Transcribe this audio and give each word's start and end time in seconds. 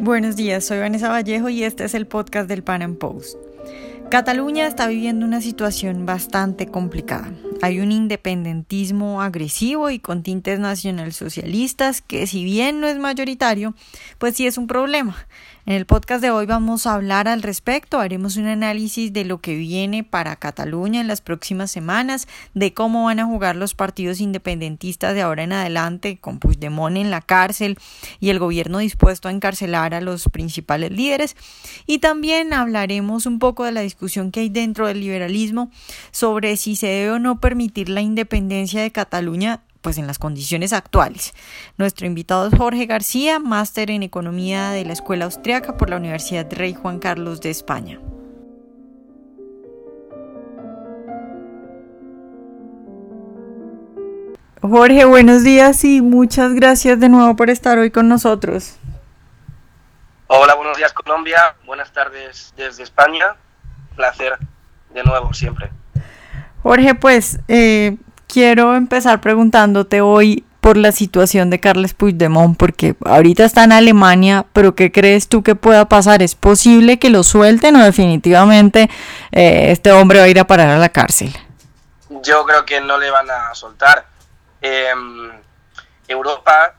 Buenos 0.00 0.34
días, 0.34 0.64
soy 0.64 0.80
Vanessa 0.80 1.08
Vallejo 1.08 1.48
y 1.48 1.62
este 1.62 1.84
es 1.84 1.94
el 1.94 2.06
podcast 2.06 2.48
del 2.48 2.64
Pan 2.64 2.82
Am 2.82 2.96
Post. 2.96 3.36
Cataluña 4.10 4.66
está 4.66 4.88
viviendo 4.88 5.24
una 5.24 5.40
situación 5.40 6.04
bastante 6.04 6.66
complicada. 6.66 7.32
Hay 7.64 7.80
un 7.80 7.92
independentismo 7.92 9.22
agresivo 9.22 9.88
y 9.88 9.98
con 9.98 10.22
tintes 10.22 10.60
nacionalsocialistas 10.60 12.02
que 12.02 12.26
si 12.26 12.44
bien 12.44 12.78
no 12.78 12.88
es 12.88 12.98
mayoritario, 12.98 13.74
pues 14.18 14.36
sí 14.36 14.46
es 14.46 14.58
un 14.58 14.66
problema. 14.66 15.16
En 15.64 15.72
el 15.72 15.86
podcast 15.86 16.20
de 16.20 16.30
hoy 16.30 16.44
vamos 16.44 16.86
a 16.86 16.92
hablar 16.92 17.26
al 17.26 17.40
respecto, 17.40 17.98
haremos 17.98 18.36
un 18.36 18.48
análisis 18.48 19.14
de 19.14 19.24
lo 19.24 19.40
que 19.40 19.56
viene 19.56 20.04
para 20.04 20.36
Cataluña 20.36 21.00
en 21.00 21.06
las 21.06 21.22
próximas 21.22 21.70
semanas, 21.70 22.28
de 22.52 22.74
cómo 22.74 23.04
van 23.04 23.18
a 23.18 23.24
jugar 23.24 23.56
los 23.56 23.74
partidos 23.74 24.20
independentistas 24.20 25.14
de 25.14 25.22
ahora 25.22 25.42
en 25.42 25.54
adelante, 25.54 26.18
con 26.18 26.38
Puigdemont 26.38 26.98
en 26.98 27.10
la 27.10 27.22
cárcel 27.22 27.78
y 28.20 28.28
el 28.28 28.40
gobierno 28.40 28.76
dispuesto 28.76 29.28
a 29.28 29.30
encarcelar 29.30 29.94
a 29.94 30.02
los 30.02 30.28
principales 30.28 30.90
líderes, 30.90 31.34
y 31.86 32.00
también 32.00 32.52
hablaremos 32.52 33.24
un 33.24 33.38
poco 33.38 33.64
de 33.64 33.72
la 33.72 33.80
discusión 33.80 34.32
que 34.32 34.40
hay 34.40 34.50
dentro 34.50 34.86
del 34.86 35.00
liberalismo 35.00 35.70
sobre 36.10 36.58
si 36.58 36.76
se 36.76 36.88
debe 36.88 37.12
o 37.12 37.18
no 37.18 37.40
permitir 37.40 37.53
la 37.54 38.00
independencia 38.00 38.82
de 38.82 38.90
Cataluña 38.90 39.62
pues 39.80 39.98
en 39.98 40.06
las 40.06 40.18
condiciones 40.18 40.72
actuales. 40.72 41.34
Nuestro 41.76 42.06
invitado 42.06 42.48
es 42.48 42.56
Jorge 42.56 42.86
García, 42.86 43.38
máster 43.38 43.90
en 43.90 44.02
Economía 44.02 44.70
de 44.70 44.84
la 44.86 44.94
Escuela 44.94 45.26
Austriaca 45.26 45.76
por 45.76 45.90
la 45.90 45.98
Universidad 45.98 46.50
Rey 46.50 46.72
Juan 46.72 46.98
Carlos 46.98 47.42
de 47.42 47.50
España. 47.50 48.00
Jorge, 54.62 55.04
buenos 55.04 55.44
días 55.44 55.84
y 55.84 56.00
muchas 56.00 56.54
gracias 56.54 56.98
de 56.98 57.10
nuevo 57.10 57.36
por 57.36 57.50
estar 57.50 57.76
hoy 57.76 57.90
con 57.90 58.08
nosotros. 58.08 58.78
Hola, 60.28 60.54
buenos 60.54 60.78
días 60.78 60.94
Colombia, 60.94 61.56
buenas 61.66 61.92
tardes 61.92 62.54
desde 62.56 62.82
España, 62.82 63.36
placer 63.94 64.38
de 64.94 65.04
nuevo 65.04 65.34
siempre. 65.34 65.70
Jorge, 66.64 66.94
pues 66.94 67.40
eh, 67.48 67.98
quiero 68.26 68.74
empezar 68.74 69.20
preguntándote 69.20 70.00
hoy 70.00 70.46
por 70.62 70.78
la 70.78 70.92
situación 70.92 71.50
de 71.50 71.60
Carles 71.60 71.92
Puigdemont, 71.92 72.56
porque 72.56 72.96
ahorita 73.04 73.44
está 73.44 73.64
en 73.64 73.72
Alemania, 73.72 74.46
pero 74.54 74.74
¿qué 74.74 74.90
crees 74.90 75.28
tú 75.28 75.42
que 75.42 75.56
pueda 75.56 75.90
pasar? 75.90 76.22
¿Es 76.22 76.34
posible 76.34 76.98
que 76.98 77.10
lo 77.10 77.22
suelten 77.22 77.76
o 77.76 77.84
definitivamente 77.84 78.88
eh, 79.30 79.72
este 79.72 79.92
hombre 79.92 80.20
va 80.20 80.24
a 80.24 80.28
ir 80.28 80.40
a 80.40 80.46
parar 80.46 80.70
a 80.70 80.78
la 80.78 80.88
cárcel? 80.88 81.36
Yo 82.08 82.46
creo 82.46 82.64
que 82.64 82.80
no 82.80 82.96
le 82.96 83.10
van 83.10 83.30
a 83.30 83.54
soltar. 83.54 84.06
Em, 84.62 85.32
Europa, 86.08 86.76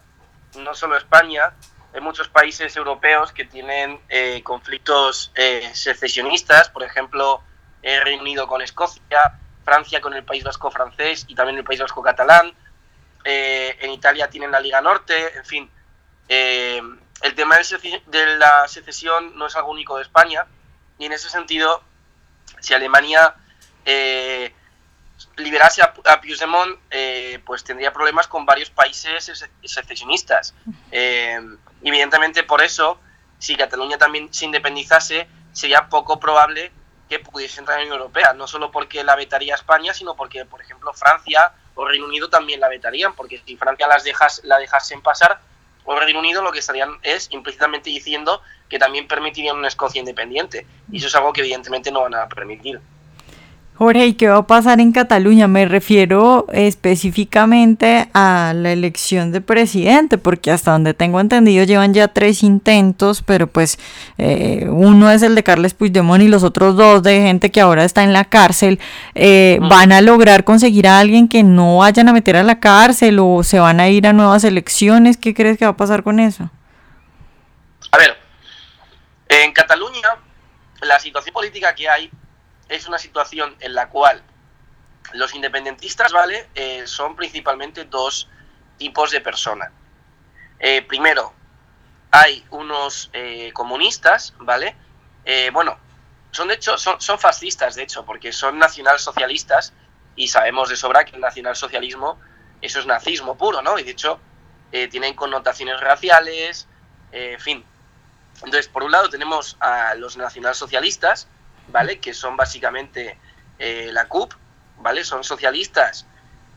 no 0.58 0.74
solo 0.74 0.98
España, 0.98 1.54
hay 1.94 2.02
muchos 2.02 2.28
países 2.28 2.76
europeos 2.76 3.32
que 3.32 3.46
tienen 3.46 4.00
eh, 4.10 4.42
conflictos 4.42 5.32
eh, 5.36 5.70
secesionistas, 5.74 6.72
por 6.72 6.82
ejemplo, 6.82 7.44
Reino 7.84 8.24
Unido 8.24 8.48
con 8.48 8.64
Escocia, 8.64 9.38
Francia 9.66 10.00
con 10.00 10.14
el 10.14 10.24
País 10.24 10.44
Vasco 10.44 10.70
francés 10.70 11.26
y 11.28 11.36
también 11.36 11.58
el 11.58 11.64
País 11.64 11.82
Vasco 11.82 12.02
catalán. 12.02 12.54
Eh, 13.24 13.76
en 13.82 13.92
Italia 13.92 14.30
tienen 14.30 14.52
la 14.52 14.60
Liga 14.60 14.80
Norte, 14.80 15.36
en 15.36 15.46
fin. 15.46 15.72
Eh, 16.30 16.82
el 17.22 17.36
tema 17.36 17.58
de 17.58 18.38
la 18.38 18.68
secesión 18.68 19.36
no 19.38 19.48
es 19.48 19.56
algo 19.56 19.72
único 19.72 19.98
de 19.98 20.04
España 20.04 20.46
y 21.00 21.06
en 21.06 21.12
ese 21.12 21.30
sentido, 21.30 21.82
si 22.60 22.74
Alemania 22.76 23.36
eh, 23.84 24.54
liberase 25.38 25.82
a, 25.82 25.94
Puigdemont, 25.94 26.80
pues 27.44 27.64
tendría 27.64 27.92
problemas 27.92 28.28
con 28.28 28.46
varios 28.46 28.70
países 28.70 29.32
secesionistas. 29.64 30.54
evidentemente, 31.82 32.44
por 32.44 32.62
eso, 32.62 33.00
si 33.40 33.56
Cataluña 33.56 33.98
también 33.98 34.32
se 34.32 34.46
independizase, 34.46 35.28
sería 35.52 35.90
poco 35.90 36.20
probable 36.20 36.72
que 37.10 37.20
pudiese 37.20 37.60
entrar 37.60 37.80
en 37.80 37.86
la 37.86 37.96
Unión 37.96 38.02
Europea, 38.02 38.34
no 38.34 38.48
solo 38.48 38.72
porque 38.72 39.04
la 39.04 39.16
vetaría 39.16 39.56
España, 39.56 39.94
sino 39.94 40.16
porque, 40.16 40.46
por 40.46 40.62
ejemplo, 40.62 40.94
Francia 40.94 41.54
o 41.76 41.86
Reino 41.86 42.06
Unido 42.06 42.30
también 42.30 42.60
la 42.60 42.70
vetarían, 42.70 43.14
porque 43.14 43.42
si 43.46 43.58
Francia 43.58 43.88
las 43.88 44.04
dejas, 44.04 44.42
la 44.44 44.58
dejasen 44.58 45.02
pasar, 45.02 45.40
o 45.84 46.00
Reino 46.00 46.20
Unido 46.20 46.42
lo 46.42 46.52
que 46.52 46.60
estarían 46.60 46.98
es 47.04 47.28
implícitamente 47.32 47.90
diciendo 47.90 48.42
que 48.70 48.80
también 48.80 49.08
permitirían 49.08 49.58
una 49.58 49.68
Escocia 49.68 50.00
independiente, 50.00 50.66
y 50.92 50.98
eso 50.98 51.08
es 51.08 51.16
algo 51.16 51.32
que 51.32 51.42
evidentemente 51.42 51.92
no 51.92 52.02
van 52.02 52.16
a 52.16 52.28
permitir. 52.28 52.82
Jorge, 53.78 54.06
¿y 54.06 54.14
qué 54.14 54.30
va 54.30 54.38
a 54.38 54.48
pasar 54.48 54.80
en 54.80 54.94
Cataluña? 54.94 55.50
Me 55.50 55.66
refiero 55.66 56.48
específicamente 56.54 58.10
a 58.14 58.54
la 58.56 58.72
elección 58.72 59.34
de 59.34 59.42
presidente, 59.42 60.18
porque 60.18 60.50
hasta 60.50 60.72
donde 60.72 60.94
tengo 60.94 61.20
entendido 61.20 61.66
llevan 61.66 61.94
ya 61.94 62.08
tres 62.08 62.42
intentos, 62.42 63.22
pero 63.22 63.48
pues 63.48 63.78
eh, 64.18 64.66
uno 64.70 65.12
es 65.12 65.24
el 65.24 65.36
de 65.36 65.44
Carles 65.44 65.74
Puigdemont 65.74 66.24
y 66.24 66.30
los 66.30 66.44
otros 66.44 66.78
dos 66.78 67.04
de 67.04 67.20
gente 67.20 67.52
que 67.52 67.60
ahora 67.60 67.84
está 67.84 68.04
en 68.04 68.14
la 68.14 68.24
cárcel. 68.24 68.80
Eh, 69.14 69.60
¿Van 69.62 69.92
a 69.92 70.00
lograr 70.00 70.46
conseguir 70.46 70.88
a 70.88 71.00
alguien 71.00 71.28
que 71.28 71.44
no 71.44 71.80
vayan 71.80 72.08
a 72.08 72.14
meter 72.14 72.38
a 72.38 72.44
la 72.44 72.62
cárcel 72.62 73.20
o 73.20 73.44
se 73.44 73.60
van 73.60 73.82
a 73.82 73.90
ir 73.90 74.08
a 74.08 74.14
nuevas 74.14 74.46
elecciones? 74.46 75.18
¿Qué 75.18 75.34
crees 75.34 75.58
que 75.58 75.66
va 75.66 75.72
a 75.72 75.78
pasar 75.78 76.02
con 76.02 76.22
eso? 76.22 76.50
A 77.92 77.98
ver, 77.98 78.16
en 79.28 79.52
Cataluña 79.52 80.08
la 80.82 80.98
situación 80.98 81.34
política 81.34 81.76
que 81.76 81.90
hay 81.90 82.10
es 82.70 82.88
una 82.88 82.98
situación 82.98 83.56
en 83.60 83.74
la 83.74 83.90
cual 83.90 84.24
los 85.14 85.34
independentistas, 85.36 86.12
¿vale? 86.12 86.50
Eh, 86.56 86.88
son 86.88 87.16
principalmente 87.16 87.86
dos 87.86 88.28
tipos 88.78 89.12
de 89.12 89.22
personas. 89.22 89.72
Eh, 90.60 90.82
primero, 90.82 91.34
hay 92.12 92.46
unos 92.50 93.10
eh, 93.14 93.52
comunistas, 93.54 94.34
¿vale? 94.40 94.76
bueno, 95.54 95.76
son 96.30 96.50
de 96.50 96.54
hecho, 96.54 96.78
son, 96.78 97.02
son, 97.02 97.18
fascistas, 97.18 97.74
de 97.74 97.82
hecho, 97.82 98.06
porque 98.06 98.32
son 98.32 98.60
nacionalsocialistas 98.60 99.74
y 100.16 100.28
sabemos 100.28 100.70
de 100.70 100.76
sobra 100.76 101.04
que 101.04 101.16
el 101.16 101.22
nacionalsocialismo, 101.22 102.20
eso 102.62 102.80
es 102.80 102.86
nazismo 102.86 103.36
puro, 103.36 103.64
¿no? 103.64 103.80
Y 103.80 103.84
de 103.84 103.90
hecho, 103.90 104.20
tienen 104.70 105.16
connotaciones 105.16 105.82
raciales, 105.82 106.68
en 107.12 107.40
fin. 107.40 107.66
Entonces, 108.36 108.68
por 108.68 108.84
un 108.84 108.92
lado 108.92 109.10
tenemos 109.10 109.58
a 109.60 109.96
los 109.96 110.16
nacionalsocialistas, 110.16 111.28
¿vale? 111.68 112.00
Que 112.00 112.14
son 112.14 112.38
básicamente 112.38 113.18
eh, 113.60 113.90
la 113.92 114.08
CUP, 114.08 114.34
¿vale? 114.80 115.04
Son 115.04 115.24
socialistas 115.24 116.06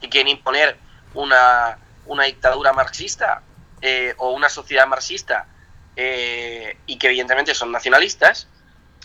que 0.01 0.09
quieren 0.09 0.29
imponer 0.29 0.77
una, 1.15 1.79
dictadura 2.27 2.73
marxista 2.73 3.43
eh, 3.81 4.15
o 4.19 4.31
una 4.33 4.49
sociedad 4.49 4.87
marxista 4.87 5.47
eh, 5.97 6.77
y 6.87 6.99
que 6.99 7.09
evidentemente 7.09 7.55
son 7.55 7.73
nacionalistas. 7.73 8.49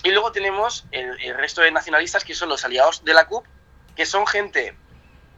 Y 0.03 0.11
luego 0.11 0.31
tenemos 0.31 0.85
el, 0.91 1.35
resto 1.35 1.61
de 1.61 1.71
nacionalistas 1.71 2.23
que 2.23 2.35
son 2.35 2.49
los 2.49 2.65
aliados 2.65 3.05
de 3.05 3.13
la 3.13 3.25
CUP, 3.25 3.45
que 3.95 4.05
son 4.05 4.27
gente 4.27 4.75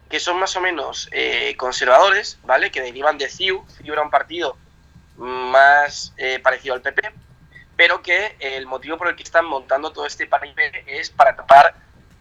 que 0.09 0.19
son 0.19 0.39
más 0.39 0.55
o 0.55 0.61
menos 0.61 1.09
conservadores, 1.57 2.37
¿vale? 2.43 2.71
Que 2.71 2.81
derivan 2.81 3.17
de 3.17 3.27
CIU. 3.27 3.65
CIU 3.77 3.93
era 3.93 4.03
un 4.03 4.11
partido 4.11 4.55
más 5.17 6.13
parecido 6.43 6.75
al 6.75 6.81
PP, 6.81 7.11
pero 7.75 8.01
que 8.01 8.35
el 8.39 8.65
motivo 8.65 8.97
por 8.97 9.09
el 9.09 9.15
que 9.15 9.23
están 9.23 9.45
montando 9.45 9.91
todo 9.91 10.05
este 10.05 10.27
paripé 10.27 10.83
es 10.87 11.09
para 11.09 11.35
tapar 11.35 11.75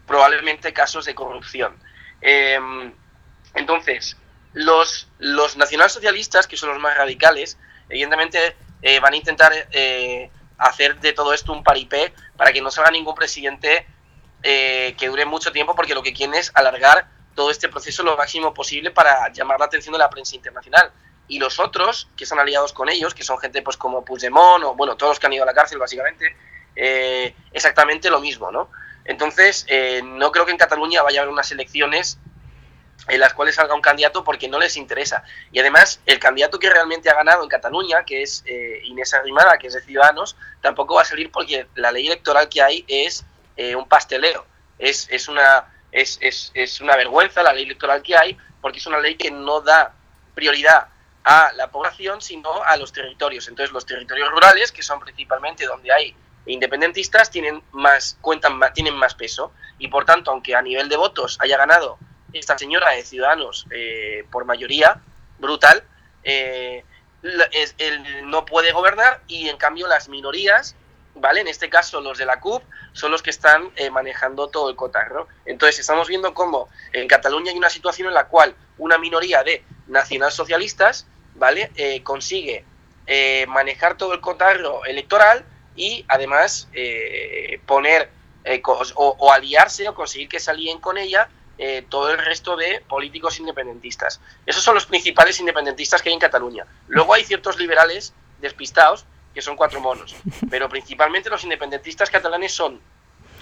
probablemente 0.07 0.73
casos 0.73 1.05
de 1.05 1.15
corrupción. 1.15 1.77
Em, 2.21 2.93
entonces, 3.55 4.17
los, 4.53 5.09
los 5.19 5.57
nacionalsocialistas, 5.57 6.47
que 6.47 6.57
son 6.57 6.71
los 6.71 6.81
más 6.81 6.97
radicales, 6.97 7.59
evidentemente 7.89 8.57
eh, 8.83 9.01
van 9.01 9.15
a 9.15 9.17
intentar 9.17 9.53
eh, 9.71 10.31
hacer 10.59 11.01
de 11.01 11.13
todo 11.13 11.33
esto 11.33 11.53
un 11.53 11.63
paripé 11.63 12.13
para 12.37 12.53
que 12.53 12.61
no 12.61 12.71
salga 12.71 12.91
ningún 12.91 13.15
presidente 13.15 13.87
eh, 14.43 14.95
que 14.99 15.09
dure 15.09 15.25
mucho 15.25 15.53
tiempo, 15.53 15.75
porque 15.75 15.95
lo 15.95 16.03
que 16.03 16.13
quieren 16.13 16.35
es 16.35 16.51
alargar 16.55 17.09
todo 17.35 17.51
este 17.51 17.69
proceso 17.69 18.03
lo 18.03 18.17
máximo 18.17 18.55
posible 18.55 18.91
para 18.91 19.33
llamar 19.33 19.59
la 19.59 19.67
atención 19.67 19.93
de 19.93 19.99
la 19.99 20.11
prensa 20.11 20.37
internacional 20.37 20.93
y 21.29 21.39
los 21.39 21.59
otros 21.59 22.09
que 22.17 22.25
están 22.25 22.39
aliados 22.39 22.73
con 22.73 22.89
ellos, 22.89 23.15
que 23.15 23.25
son 23.25 23.39
gente 23.39 23.63
pues 23.63 23.77
como 23.77 24.05
Puigdemont 24.05 24.65
o 24.65 24.75
bueno, 24.75 24.97
todos 24.97 25.13
los 25.13 25.21
que 25.21 25.27
han 25.27 25.33
ido 25.33 25.45
a 25.45 25.47
la 25.47 25.55
cárcel 25.55 25.79
básicamente, 25.79 26.37
eh, 26.77 27.35
exactamente 27.53 28.11
lo 28.11 28.21
mismo, 28.21 28.51
¿no? 28.51 28.71
Entonces, 29.05 29.65
eh, 29.69 30.03
no 30.03 30.33
creo 30.33 30.45
que 30.45 30.53
en 30.53 30.59
Cataluña 30.59 31.03
vaya 31.03 31.21
a 31.21 31.23
haber 31.23 31.33
unas 31.33 31.51
elecciones 31.53 32.19
en 33.09 33.21
las 33.21 33.35
cuales 33.35 33.55
salga 33.55 33.75
un 33.75 33.83
candidato 33.83 34.25
porque 34.25 34.49
no 34.49 34.59
les 34.59 34.77
interesa. 34.77 35.25
Y 35.53 35.59
además, 35.59 36.01
el 36.07 36.19
candidato 36.19 36.59
que 36.59 36.71
realmente 36.71 37.11
ha 37.11 37.15
ganado 37.15 37.43
en 37.43 37.49
Cataluña, 37.49 38.05
que 38.05 38.23
es 38.23 38.43
eh, 38.47 38.81
Inés 38.85 39.13
Arrimada, 39.13 39.59
que 39.59 39.67
es 39.67 39.75
de 39.75 39.83
Ciudadanos, 39.83 40.37
tampoco 40.63 40.95
va 40.95 41.03
a 41.03 41.05
salir 41.05 41.31
porque 41.31 41.67
la 41.75 41.93
ley 41.93 42.07
electoral 42.07 42.49
que 42.49 42.63
hay 42.63 42.85
es 42.89 43.25
un 43.77 43.87
pasteleo. 43.87 44.45
Es, 44.81 45.07
es, 45.11 45.29
una, 45.29 45.73
es, 45.93 46.19
es, 46.21 46.51
es 46.55 46.81
una 46.81 46.97
vergüenza 46.97 47.43
la 47.43 47.53
ley 47.53 47.65
electoral 47.65 48.03
que 48.03 48.17
hay 48.17 48.37
porque 48.61 48.79
es 48.79 48.87
una 48.87 48.99
ley 48.99 49.17
que 49.17 49.31
no 49.31 49.61
da 49.61 49.95
prioridad 50.35 50.89
a 51.25 51.53
la 51.57 51.71
población, 51.71 52.21
sino 52.21 52.63
a 52.63 52.77
los 52.77 52.93
territorios. 52.93 53.49
Entonces, 53.49 53.73
los 53.73 53.87
territorios 53.87 54.31
rurales, 54.31 54.71
que 54.71 54.83
son 54.83 55.01
principalmente 55.01 55.65
donde 55.65 55.93
hay 55.93 56.15
independentistas, 56.47 57.31
tienen 57.31 57.63
más, 57.73 58.19
cuentan 58.21 58.61
tienen 58.75 58.95
más 58.95 59.15
peso. 59.15 59.53
Y 59.79 59.89
por 59.89 60.05
tanto, 60.05 60.31
aunque 60.31 60.55
a 60.55 60.63
nivel 60.63 60.89
de 60.89 60.97
votos 60.97 61.39
haya 61.41 61.57
ganado 61.57 61.99
esta 62.33 62.59
señora 62.59 62.91
de 62.91 63.03
Ciudadanos 63.03 63.67
eh, 63.71 64.27
por 64.31 64.45
mayoría 64.45 65.01
brutal, 65.39 65.85
eh, 66.23 66.85
no 68.25 68.45
puede 68.45 68.73
gobernar 68.73 69.23
y 69.27 69.49
en 69.49 69.57
cambio 69.57 69.87
las 69.87 70.09
minorías, 70.09 70.77
¿vale? 71.15 71.41
En 71.41 71.49
este 71.49 71.71
caso 71.71 72.01
los 72.01 72.19
de 72.19 72.27
la 72.27 72.41
CUP 72.41 72.63
son 72.93 73.11
los 73.11 73.23
que 73.23 73.31
están 73.31 73.71
eh, 73.77 73.89
manejando 73.89 74.49
todo 74.49 74.69
el 74.69 74.77
cotarro. 74.77 75.29
Entonces 75.47 75.81
estamos 75.81 76.09
viendo 76.09 76.35
cómo 76.35 76.69
en 76.93 77.09
Cataluña 77.09 77.51
hay 77.51 77.57
una 77.57 77.71
situación 77.71 78.09
en 78.09 78.15
la 78.15 78.29
cual 78.29 78.55
una 78.77 78.99
minoría 78.99 79.43
de 79.43 79.65
nacionalsocialistas, 79.87 81.07
¿vale? 81.35 81.71
Eh, 81.77 82.03
consigue 82.03 82.65
eh, 83.07 83.47
manejar 83.49 83.97
todo 83.97 84.15
el 84.15 84.21
cotarro 84.21 84.85
electoral 84.85 85.45
y 85.77 86.05
además 86.09 86.69
poner 87.67 88.11
o, 88.65 89.17
o, 89.19 89.33
aliarse 89.33 89.89
o 89.89 89.95
conseguir 89.95 90.29
que 90.29 90.39
se 90.39 90.51
alíen 90.51 90.79
con 90.79 90.99
ella 90.99 91.29
eh, 91.57 91.87
todo 91.89 92.11
el 92.11 92.19
resto 92.19 92.57
de 92.57 92.83
políticos 92.89 93.39
independentistas. 93.39 94.21
Esos 94.45 94.63
son 94.63 94.75
los 94.75 94.87
principales 94.87 95.39
independentistas 95.39 96.03
que 96.03 96.09
hay 96.09 96.15
en 96.15 96.19
Cataluña. 96.19 96.67
Luego 96.89 97.15
hay 97.15 97.23
ciertos 97.23 97.59
liberales 97.59 98.13
despistados, 98.41 99.07
que 99.33 99.41
son 99.41 99.55
cuatro 99.55 99.81
monos, 99.81 100.17
pero 100.51 100.69
principalmente 100.69 101.31
los 101.31 101.45
independentistas 101.45 102.11
catalanes 102.11 102.53
son 102.53 102.81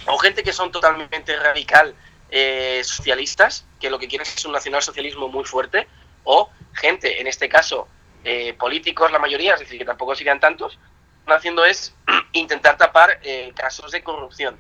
o 0.07 0.19
gente 0.19 0.43
que 0.43 0.53
son 0.53 0.71
totalmente 0.71 1.37
radical 1.37 1.95
eh, 2.29 2.83
socialistas, 2.85 3.65
que 3.81 3.89
lo 3.89 3.99
que 3.99 4.09
quieren 4.09 4.27
es 4.27 4.45
un 4.45 4.53
nacionalsocialismo 4.53 5.29
muy 5.29 5.45
fuerte, 5.45 5.89
o 6.25 6.51
gente, 6.73 7.21
en 7.21 7.27
este 7.27 7.49
caso, 7.49 7.89
eh, 8.25 8.55
políticos, 8.55 9.11
la 9.13 9.19
mayoría, 9.19 9.55
es 9.55 9.61
decir, 9.61 9.79
que 9.79 9.85
tampoco 9.85 10.15
sigan 10.15 10.41
tantos, 10.41 10.75
lo 10.75 10.81
que 10.81 11.21
están 11.21 11.37
haciendo 11.39 11.65
es 11.65 11.95
intentar 12.33 12.77
tapar 12.77 13.21
casos 13.55 13.93
de 13.93 14.03
corrupción. 14.03 14.57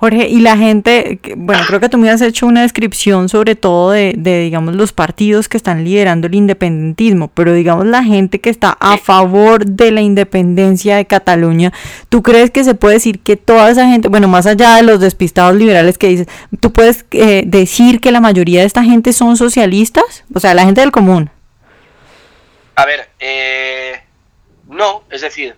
Jorge, 0.00 0.28
y 0.28 0.40
la 0.40 0.56
gente, 0.56 1.20
bueno, 1.36 1.62
creo 1.66 1.78
que 1.78 1.90
tú 1.90 1.98
me 1.98 2.08
has 2.08 2.22
hecho 2.22 2.46
una 2.46 2.62
descripción 2.62 3.28
sobre 3.28 3.54
todo 3.54 3.90
de, 3.90 4.14
digamos, 4.16 4.74
los 4.74 4.94
partidos 4.94 5.46
que 5.46 5.58
están 5.58 5.84
liderando 5.84 6.26
el 6.26 6.34
independentismo, 6.36 7.28
pero 7.28 7.52
digamos 7.52 7.84
la 7.84 8.02
gente 8.02 8.40
que 8.40 8.48
está 8.48 8.78
a 8.80 8.96
favor 8.96 9.66
de 9.66 9.90
la 9.90 10.00
independencia 10.00 10.96
de 10.96 11.04
Cataluña, 11.04 11.74
¿tú 12.08 12.22
crees 12.22 12.50
que 12.50 12.64
se 12.64 12.74
puede 12.74 12.94
decir 12.94 13.20
que 13.20 13.36
toda 13.36 13.68
esa 13.68 13.86
gente, 13.88 14.08
bueno, 14.08 14.26
más 14.26 14.46
allá 14.46 14.76
de 14.76 14.84
los 14.84 15.00
despistados 15.00 15.54
liberales 15.54 15.98
que 15.98 16.08
dices, 16.08 16.28
¿tú 16.60 16.72
puedes 16.72 17.04
eh, 17.10 17.42
decir 17.44 18.00
que 18.00 18.10
la 18.10 18.22
mayoría 18.22 18.60
de 18.60 18.66
esta 18.66 18.82
gente 18.82 19.12
son 19.12 19.36
socialistas? 19.36 20.24
O 20.32 20.40
sea, 20.40 20.54
la 20.54 20.64
gente 20.64 20.80
del 20.80 20.92
común. 20.92 21.28
A 22.74 22.86
ver, 22.86 23.10
eh, 23.18 24.00
no, 24.66 25.04
es 25.10 25.20
decir, 25.20 25.56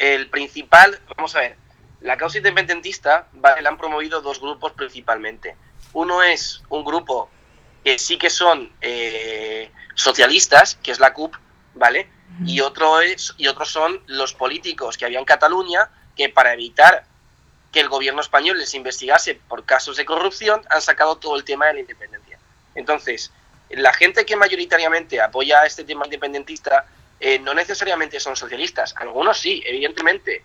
el 0.00 0.28
principal, 0.28 0.98
vamos 1.16 1.36
a 1.36 1.38
ver, 1.38 1.63
la 2.04 2.18
causa 2.18 2.36
independentista 2.36 3.28
¿vale? 3.32 3.62
la 3.62 3.70
han 3.70 3.78
promovido 3.78 4.20
dos 4.20 4.38
grupos 4.38 4.72
principalmente. 4.72 5.56
Uno 5.94 6.22
es 6.22 6.62
un 6.68 6.84
grupo 6.84 7.30
que 7.82 7.98
sí 7.98 8.18
que 8.18 8.28
son 8.28 8.70
eh, 8.82 9.70
socialistas, 9.94 10.78
que 10.82 10.90
es 10.90 11.00
la 11.00 11.14
CUP, 11.14 11.34
¿vale? 11.74 12.08
Y 12.44 12.60
otro 12.60 13.00
es 13.00 13.32
y 13.38 13.46
otros 13.46 13.70
son 13.70 14.02
los 14.06 14.34
políticos 14.34 14.98
que 14.98 15.06
había 15.06 15.18
en 15.18 15.24
Cataluña 15.24 15.88
que 16.16 16.28
para 16.28 16.52
evitar 16.52 17.06
que 17.72 17.80
el 17.80 17.88
gobierno 17.88 18.20
español 18.20 18.58
les 18.58 18.74
investigase 18.74 19.36
por 19.36 19.64
casos 19.64 19.96
de 19.96 20.04
corrupción 20.04 20.62
han 20.68 20.82
sacado 20.82 21.16
todo 21.16 21.36
el 21.36 21.44
tema 21.44 21.66
de 21.66 21.74
la 21.74 21.80
independencia. 21.80 22.38
Entonces, 22.74 23.32
la 23.70 23.94
gente 23.94 24.26
que 24.26 24.36
mayoritariamente 24.36 25.22
apoya 25.22 25.64
este 25.64 25.84
tema 25.84 26.04
independentista 26.04 26.86
eh, 27.18 27.38
no 27.38 27.54
necesariamente 27.54 28.20
son 28.20 28.36
socialistas, 28.36 28.94
algunos 28.98 29.38
sí, 29.38 29.62
evidentemente, 29.64 30.44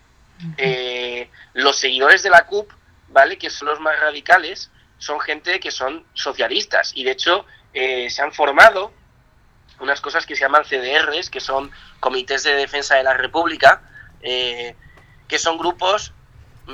eh, 0.56 1.30
los 1.54 1.76
seguidores 1.76 2.22
de 2.22 2.30
la 2.30 2.46
CUP, 2.46 2.70
¿vale? 3.08 3.38
Que 3.38 3.50
son 3.50 3.68
los 3.68 3.80
más 3.80 3.98
radicales, 4.00 4.70
son 4.98 5.20
gente 5.20 5.60
que 5.60 5.70
son 5.70 6.04
socialistas 6.14 6.92
y 6.94 7.04
de 7.04 7.12
hecho 7.12 7.46
eh, 7.72 8.10
se 8.10 8.22
han 8.22 8.32
formado 8.32 8.92
unas 9.80 10.00
cosas 10.00 10.26
que 10.26 10.36
se 10.36 10.42
llaman 10.42 10.64
CDRs, 10.64 11.30
que 11.30 11.40
son 11.40 11.70
comités 12.00 12.42
de 12.42 12.54
defensa 12.54 12.96
de 12.96 13.02
la 13.02 13.14
República, 13.14 13.82
eh, 14.20 14.74
que 15.26 15.38
son 15.38 15.56
grupos 15.56 16.12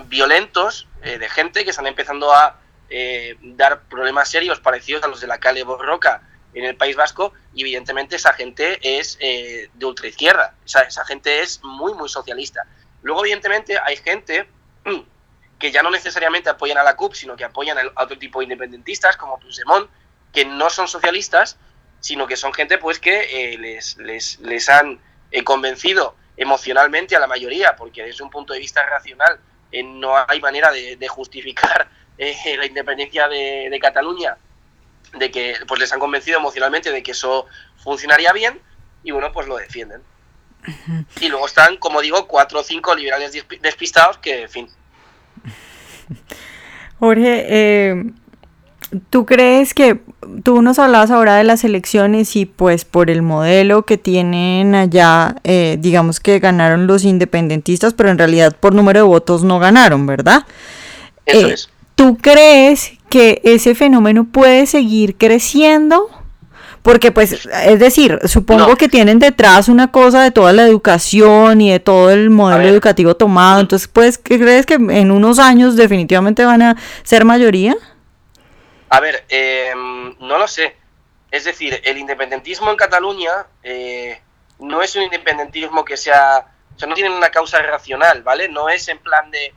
violentos 0.06 0.88
de 1.02 1.28
gente 1.28 1.62
que 1.62 1.70
están 1.70 1.86
empezando 1.86 2.32
a 2.32 2.58
dar 3.40 3.82
problemas 3.82 4.28
serios 4.28 4.58
parecidos 4.58 5.04
a 5.04 5.06
los 5.06 5.20
de 5.20 5.28
la 5.28 5.38
Cale 5.38 5.62
Borroca 5.62 6.22
en 6.52 6.64
el 6.64 6.76
País 6.76 6.96
Vasco 6.96 7.32
y 7.54 7.60
evidentemente 7.60 8.16
esa 8.16 8.32
gente 8.32 8.80
es 8.82 9.16
de 9.18 9.86
ultraizquierda, 9.86 10.54
esa, 10.64 10.80
esa 10.80 11.04
gente 11.04 11.42
es 11.42 11.62
muy 11.62 11.94
muy 11.94 12.08
socialista. 12.08 12.66
Luego, 13.06 13.24
evidentemente, 13.24 13.78
hay 13.80 13.96
gente 13.98 14.48
que 15.60 15.70
ya 15.70 15.80
no 15.84 15.90
necesariamente 15.92 16.50
apoyan 16.50 16.76
a 16.76 16.82
la 16.82 16.96
CUP, 16.96 17.14
sino 17.14 17.36
que 17.36 17.44
apoyan 17.44 17.78
a 17.78 18.02
otro 18.02 18.18
tipo 18.18 18.40
de 18.40 18.46
independentistas, 18.46 19.16
como 19.16 19.38
Puigdemont, 19.38 19.88
que 20.32 20.44
no 20.44 20.68
son 20.70 20.88
socialistas, 20.88 21.56
sino 22.00 22.26
que 22.26 22.34
son 22.34 22.52
gente 22.52 22.78
pues 22.78 22.98
que 22.98 23.52
eh, 23.52 23.58
les, 23.58 23.96
les, 24.40 24.68
han 24.68 24.98
eh, 25.30 25.44
convencido 25.44 26.16
emocionalmente 26.36 27.14
a 27.14 27.20
la 27.20 27.28
mayoría, 27.28 27.76
porque 27.76 28.02
desde 28.02 28.24
un 28.24 28.30
punto 28.30 28.54
de 28.54 28.58
vista 28.58 28.84
racional 28.84 29.38
eh, 29.70 29.84
no 29.84 30.12
hay 30.26 30.40
manera 30.40 30.72
de, 30.72 31.08
justificar 31.08 31.88
la 32.18 32.66
independencia 32.66 33.28
de, 33.28 33.68
de, 33.70 33.78
Cataluña, 33.78 34.36
de 35.16 35.30
que 35.30 35.54
pues 35.68 35.78
les 35.78 35.92
han 35.92 36.00
convencido 36.00 36.38
emocionalmente 36.38 36.90
de 36.90 37.04
que 37.04 37.12
eso 37.12 37.46
funcionaría 37.84 38.32
bien, 38.32 38.60
y 39.04 39.12
bueno, 39.12 39.30
pues 39.32 39.46
lo 39.46 39.58
defienden. 39.58 40.02
Y 41.20 41.28
luego 41.28 41.46
están, 41.46 41.76
como 41.76 42.00
digo, 42.00 42.26
cuatro 42.26 42.60
o 42.60 42.62
cinco 42.62 42.94
liberales 42.94 43.32
despistados 43.62 44.18
que, 44.18 44.42
en 44.42 44.48
fin. 44.48 44.68
Jorge, 46.98 47.46
eh, 47.48 48.04
¿tú 49.10 49.26
crees 49.26 49.74
que 49.74 50.00
tú 50.42 50.62
nos 50.62 50.78
hablabas 50.78 51.10
ahora 51.10 51.36
de 51.36 51.44
las 51.44 51.64
elecciones 51.64 52.36
y 52.36 52.46
pues 52.46 52.84
por 52.84 53.10
el 53.10 53.22
modelo 53.22 53.84
que 53.84 53.98
tienen 53.98 54.74
allá, 54.74 55.36
eh, 55.44 55.76
digamos 55.78 56.20
que 56.20 56.38
ganaron 56.38 56.86
los 56.86 57.04
independentistas, 57.04 57.94
pero 57.94 58.10
en 58.10 58.18
realidad 58.18 58.56
por 58.58 58.74
número 58.74 59.00
de 59.00 59.06
votos 59.06 59.44
no 59.44 59.58
ganaron, 59.58 60.06
¿verdad? 60.06 60.46
Eso 61.26 61.48
eh, 61.48 61.52
es. 61.52 61.70
¿Tú 61.94 62.18
crees 62.18 62.92
que 63.08 63.40
ese 63.44 63.74
fenómeno 63.74 64.24
puede 64.24 64.66
seguir 64.66 65.16
creciendo? 65.16 66.10
Porque 66.86 67.10
pues, 67.10 67.46
es 67.46 67.80
decir, 67.80 68.20
supongo 68.26 68.76
que 68.76 68.88
tienen 68.88 69.18
detrás 69.18 69.68
una 69.68 69.90
cosa 69.90 70.22
de 70.22 70.30
toda 70.30 70.52
la 70.52 70.62
educación 70.62 71.60
y 71.60 71.72
de 71.72 71.80
todo 71.80 72.12
el 72.12 72.30
modelo 72.30 72.62
educativo 72.68 73.16
tomado. 73.16 73.58
Entonces, 73.58 73.88
pues, 73.88 74.18
¿qué 74.18 74.38
crees 74.38 74.66
que 74.66 74.74
en 74.74 75.10
unos 75.10 75.40
años 75.40 75.74
definitivamente 75.74 76.44
van 76.44 76.62
a 76.62 76.76
ser 77.02 77.24
mayoría? 77.24 77.74
A 78.88 79.00
ver, 79.00 79.24
em, 79.28 80.16
no 80.20 80.38
lo 80.38 80.46
sé. 80.46 80.76
Es 81.32 81.42
decir, 81.42 81.80
el 81.82 81.98
independentismo 81.98 82.70
en 82.70 82.76
Cataluña 82.76 83.32
eh, 83.64 84.22
no 84.60 84.80
es 84.80 84.94
un 84.94 85.02
independentismo 85.02 85.84
que 85.84 85.96
sea... 85.96 86.46
O 86.76 86.78
sea, 86.78 86.86
no 86.86 86.94
tienen 86.94 87.14
una 87.14 87.30
causa 87.30 87.60
racional, 87.62 88.22
¿vale? 88.22 88.48
No 88.48 88.68
es 88.68 88.86
en 88.86 88.98
plan 88.98 89.28
de... 89.32 89.52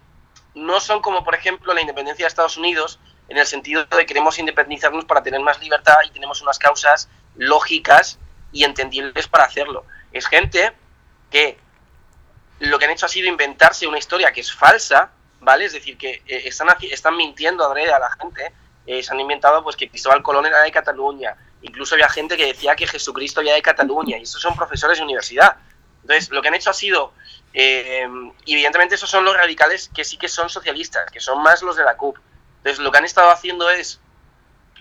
No 0.56 0.80
son 0.80 1.00
como, 1.00 1.24
por 1.24 1.36
ejemplo, 1.36 1.76
la 1.76 1.82
independencia 1.82 2.26
de 2.26 2.28
Estados 2.28 2.58
Unidos, 2.58 3.00
en 3.28 3.38
el 3.38 3.46
sentido 3.46 3.86
de 3.86 3.98
que 3.98 4.06
queremos 4.08 4.40
independizarnos 4.40 5.06
para 5.06 5.22
tener 5.22 5.40
más 5.42 5.62
libertad 5.62 5.98
y 6.08 6.10
tenemos 6.10 6.42
unas 6.42 6.58
causas 6.58 7.08
lógicas 7.40 8.20
y 8.52 8.64
entendibles 8.64 9.28
para 9.28 9.46
hacerlo. 9.46 9.86
Es 10.12 10.28
gente 10.28 10.74
que 11.32 11.58
lo 12.60 12.78
que 12.78 12.86
han 12.86 12.92
hecho 12.92 13.06
ha 13.06 13.10
sido 13.10 13.28
inventarse 13.28 13.88
una 13.88 13.98
historia 13.98 14.32
que 14.32 14.42
es 14.42 14.54
falsa, 14.54 15.12
¿vale? 15.40 15.66
Es 15.66 15.74
decir, 15.74 15.98
que 15.98 16.22
eh, 16.28 16.44
están, 16.46 16.68
están 16.82 17.16
mintiendo 17.16 17.66
a 17.66 17.74
la 17.74 18.12
gente. 18.20 18.52
Eh, 18.86 19.02
se 19.02 19.14
han 19.14 19.20
inventado 19.20 19.64
pues 19.64 19.76
que 19.76 19.90
Cristóbal 19.90 20.22
Colón 20.22 20.46
era 20.46 20.62
de 20.62 20.72
Cataluña. 20.72 21.36
Incluso 21.62 21.96
había 21.96 22.10
gente 22.10 22.36
que 22.36 22.48
decía 22.48 22.76
que 22.76 22.88
Jesucristo 22.88 23.42
era 23.42 23.54
de 23.54 23.62
Cataluña. 23.62 24.18
Y 24.18 24.24
estos 24.24 24.42
son 24.42 24.56
profesores 24.56 24.98
de 24.98 25.04
universidad. 25.04 25.56
Entonces, 26.02 26.30
lo 26.32 26.42
que 26.42 26.48
han 26.50 26.56
hecho 26.56 26.72
ha 26.72 26.74
sido, 26.74 27.14
eh, 27.54 28.08
evidentemente, 28.46 28.96
esos 28.96 29.10
son 29.10 29.24
los 29.24 29.36
radicales 29.36 29.90
que 29.94 30.04
sí 30.04 30.18
que 30.18 30.28
son 30.28 30.50
socialistas, 30.50 31.10
que 31.12 31.20
son 31.20 31.42
más 31.42 31.62
los 31.62 31.76
de 31.76 31.84
la 31.84 31.96
CUP. 31.96 32.18
Entonces, 32.58 32.80
lo 32.80 32.92
que 32.92 32.98
han 32.98 33.06
estado 33.06 33.30
haciendo 33.30 33.70
es 33.70 34.02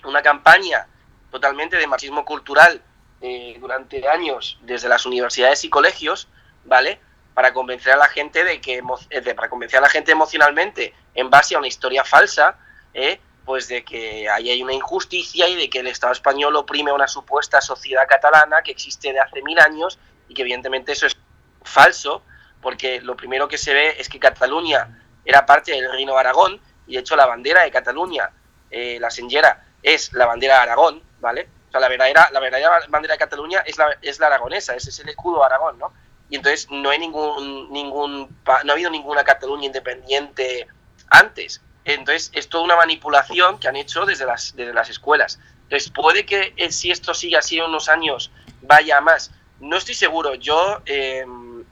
una 0.04 0.22
campaña 0.22 0.86
totalmente 1.30 1.76
de 1.76 1.86
marxismo 1.86 2.24
cultural 2.24 2.82
eh, 3.20 3.56
durante 3.60 4.06
años 4.08 4.58
desde 4.62 4.88
las 4.88 5.04
universidades 5.04 5.64
y 5.64 5.70
colegios, 5.70 6.28
¿vale? 6.64 7.00
Para 7.34 7.52
convencer 7.52 7.92
a 7.92 7.96
la 7.96 8.06
gente 8.06 8.44
de 8.44 8.60
que, 8.60 8.80
eh, 9.10 9.34
para 9.34 9.48
convencer 9.48 9.78
a 9.78 9.82
la 9.82 9.88
gente 9.88 10.12
emocionalmente 10.12 10.94
en 11.14 11.28
base 11.28 11.56
a 11.56 11.58
una 11.58 11.66
historia 11.66 12.04
falsa, 12.04 12.56
¿eh? 12.94 13.20
pues 13.44 13.66
de 13.66 13.84
que 13.84 14.28
ahí 14.28 14.50
hay 14.50 14.62
una 14.62 14.72
injusticia 14.72 15.48
y 15.48 15.56
de 15.56 15.68
que 15.68 15.80
el 15.80 15.88
Estado 15.88 16.12
español 16.12 16.54
oprime 16.54 16.92
a 16.92 16.94
una 16.94 17.08
supuesta 17.08 17.60
sociedad 17.60 18.06
catalana 18.06 18.62
que 18.62 18.70
existe 18.70 19.12
de 19.12 19.18
hace 19.18 19.42
mil 19.42 19.58
años 19.58 19.98
y 20.28 20.34
que 20.34 20.42
evidentemente 20.42 20.92
eso 20.92 21.06
es 21.06 21.16
falso, 21.62 22.22
porque 22.60 23.00
lo 23.00 23.16
primero 23.16 23.48
que 23.48 23.58
se 23.58 23.74
ve 23.74 23.96
es 23.98 24.08
que 24.08 24.20
Cataluña 24.20 25.02
era 25.24 25.44
parte 25.44 25.72
del 25.72 25.90
Reino 25.90 26.12
de 26.12 26.20
Aragón 26.20 26.60
y 26.86 26.94
de 26.94 27.00
hecho 27.00 27.16
la 27.16 27.26
bandera 27.26 27.62
de 27.62 27.70
Cataluña, 27.70 28.30
la 28.70 29.10
señera, 29.10 29.64
es 29.82 30.12
la 30.12 30.26
bandera 30.26 30.56
de 30.56 30.60
Aragón, 30.60 31.02
¿vale? 31.20 31.48
O 31.68 31.70
sea, 31.70 31.80
la 31.80 31.88
verdadera, 31.88 32.30
la 32.32 32.40
verdadera 32.40 32.80
bandera 32.88 33.14
de 33.14 33.18
Cataluña 33.18 33.60
es 33.66 33.78
la, 33.78 33.96
es 34.00 34.18
la 34.18 34.26
aragonesa, 34.26 34.74
ese 34.74 34.90
es 34.90 34.98
el 35.00 35.08
escudo 35.08 35.40
de 35.40 35.46
Aragón, 35.46 35.78
¿no? 35.78 35.92
Y 36.30 36.36
entonces 36.36 36.68
no 36.70 36.90
hay 36.90 36.98
ningún, 36.98 37.72
ningún, 37.72 38.28
no 38.64 38.70
ha 38.70 38.72
habido 38.72 38.90
ninguna 38.90 39.24
Cataluña 39.24 39.66
independiente 39.66 40.66
antes. 41.08 41.62
Entonces 41.84 42.30
es 42.34 42.48
toda 42.48 42.64
una 42.64 42.76
manipulación 42.76 43.58
que 43.58 43.68
han 43.68 43.76
hecho 43.76 44.04
desde 44.04 44.26
las, 44.26 44.54
desde 44.54 44.74
las 44.74 44.90
escuelas. 44.90 45.38
Entonces 45.62 45.90
puede 45.90 46.26
que 46.26 46.52
eh, 46.56 46.70
si 46.70 46.90
esto 46.90 47.14
sigue 47.14 47.36
así 47.36 47.60
unos 47.60 47.88
años 47.88 48.30
vaya 48.62 49.00
más. 49.00 49.30
No 49.60 49.76
estoy 49.76 49.94
seguro. 49.94 50.34
Yo, 50.34 50.80
em, 50.84 51.64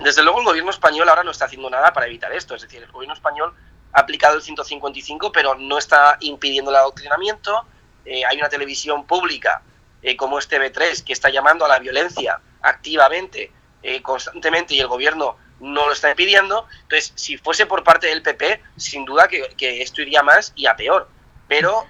desde 0.00 0.22
luego, 0.22 0.40
el 0.40 0.44
gobierno 0.44 0.70
español 0.70 1.08
ahora 1.08 1.24
no 1.24 1.30
está 1.30 1.46
haciendo 1.46 1.70
nada 1.70 1.92
para 1.92 2.06
evitar 2.06 2.32
esto. 2.32 2.54
Es 2.54 2.62
decir, 2.62 2.82
el 2.82 2.90
gobierno 2.90 3.14
español 3.14 3.54
ha 3.92 4.00
aplicado 4.00 4.36
el 4.36 4.42
155, 4.42 5.32
pero 5.32 5.54
no 5.54 5.78
está 5.78 6.16
impidiendo 6.20 6.70
el 6.70 6.76
adoctrinamiento. 6.76 7.64
Eh, 8.04 8.24
hay 8.24 8.38
una 8.38 8.48
televisión 8.48 9.06
pública 9.06 9.62
eh, 10.02 10.16
como 10.16 10.38
este 10.38 10.58
B3 10.58 11.04
que 11.04 11.12
está 11.12 11.30
llamando 11.30 11.64
a 11.64 11.68
la 11.68 11.78
violencia 11.78 12.40
activamente, 12.62 13.50
eh, 13.82 14.02
constantemente, 14.02 14.74
y 14.74 14.80
el 14.80 14.88
gobierno 14.88 15.36
no 15.60 15.86
lo 15.86 15.92
está 15.92 16.10
impidiendo. 16.10 16.66
Entonces, 16.82 17.12
si 17.14 17.36
fuese 17.38 17.66
por 17.66 17.84
parte 17.84 18.08
del 18.08 18.22
PP, 18.22 18.62
sin 18.76 19.04
duda 19.04 19.28
que, 19.28 19.54
que 19.56 19.82
esto 19.82 20.02
iría 20.02 20.22
más 20.22 20.52
y 20.54 20.66
a 20.66 20.76
peor. 20.76 21.08
Pero 21.46 21.86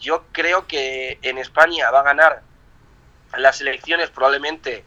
yo 0.00 0.24
creo 0.32 0.66
que 0.66 1.18
en 1.20 1.36
España 1.36 1.90
va 1.90 2.00
a 2.00 2.04
ganar 2.04 2.42
las 3.36 3.60
elecciones 3.60 4.08
probablemente 4.08 4.86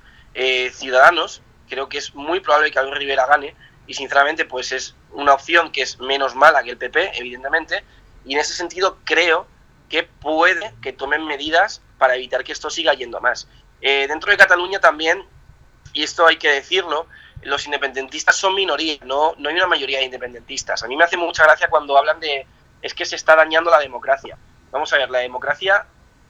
Ciudadanos, 0.72 1.44
creo 1.70 1.88
que 1.88 2.00
es 2.00 2.16
muy 2.16 2.40
probable 2.40 2.72
que 2.72 2.80
Albert 2.80 2.98
Rivera 2.98 3.28
gane 3.28 3.56
y 3.88 3.94
sinceramente 3.94 4.46
pues 4.46 4.72
es 4.72 4.96
una 5.12 5.34
opción 5.34 5.72
que 5.72 5.84
es 5.84 6.00
menos 6.00 6.36
mala 6.36 6.64
que 6.64 6.72
el 6.72 6.78
PP, 6.78 7.12
evidentemente, 7.20 7.84
y 8.26 8.34
en 8.34 8.40
ese 8.40 8.54
sentido 8.54 8.98
creo 9.04 9.48
que 9.90 10.04
puede 10.04 10.74
que 10.82 10.94
tomen 10.94 11.26
medidas 11.26 11.82
para 11.98 12.16
evitar 12.16 12.44
que 12.44 12.52
esto 12.52 12.70
siga 12.70 12.94
yendo 12.94 13.22
más. 13.22 13.48
Eh, 13.82 14.08
dentro 14.08 14.32
de 14.32 14.38
Cataluña 14.38 14.80
también, 14.80 15.24
y 15.94 16.04
esto 16.04 16.26
hay 16.26 16.38
que 16.38 16.50
decirlo, 16.50 17.08
los 17.44 17.66
independentistas 17.66 18.36
son 18.36 18.56
minoría, 18.56 18.98
no, 19.04 19.36
no 19.38 19.50
hay 19.50 19.56
una 19.56 19.68
mayoría 19.68 20.00
de 20.00 20.06
independentistas. 20.06 20.84
A 20.84 20.88
mí 20.88 20.96
me 20.96 21.04
hace 21.04 21.18
mucha 21.18 21.44
gracia 21.44 21.70
cuando 21.70 21.98
hablan 21.98 22.20
de 22.20 22.48
es 22.82 22.94
que 22.94 23.06
se 23.06 23.16
está 23.16 23.36
dañando 23.36 23.72
la 23.72 23.80
democracia. 23.80 24.38
Vamos 24.72 24.92
a 24.94 24.98
ver, 24.98 25.10
la 25.10 25.20
democracia 25.20 25.88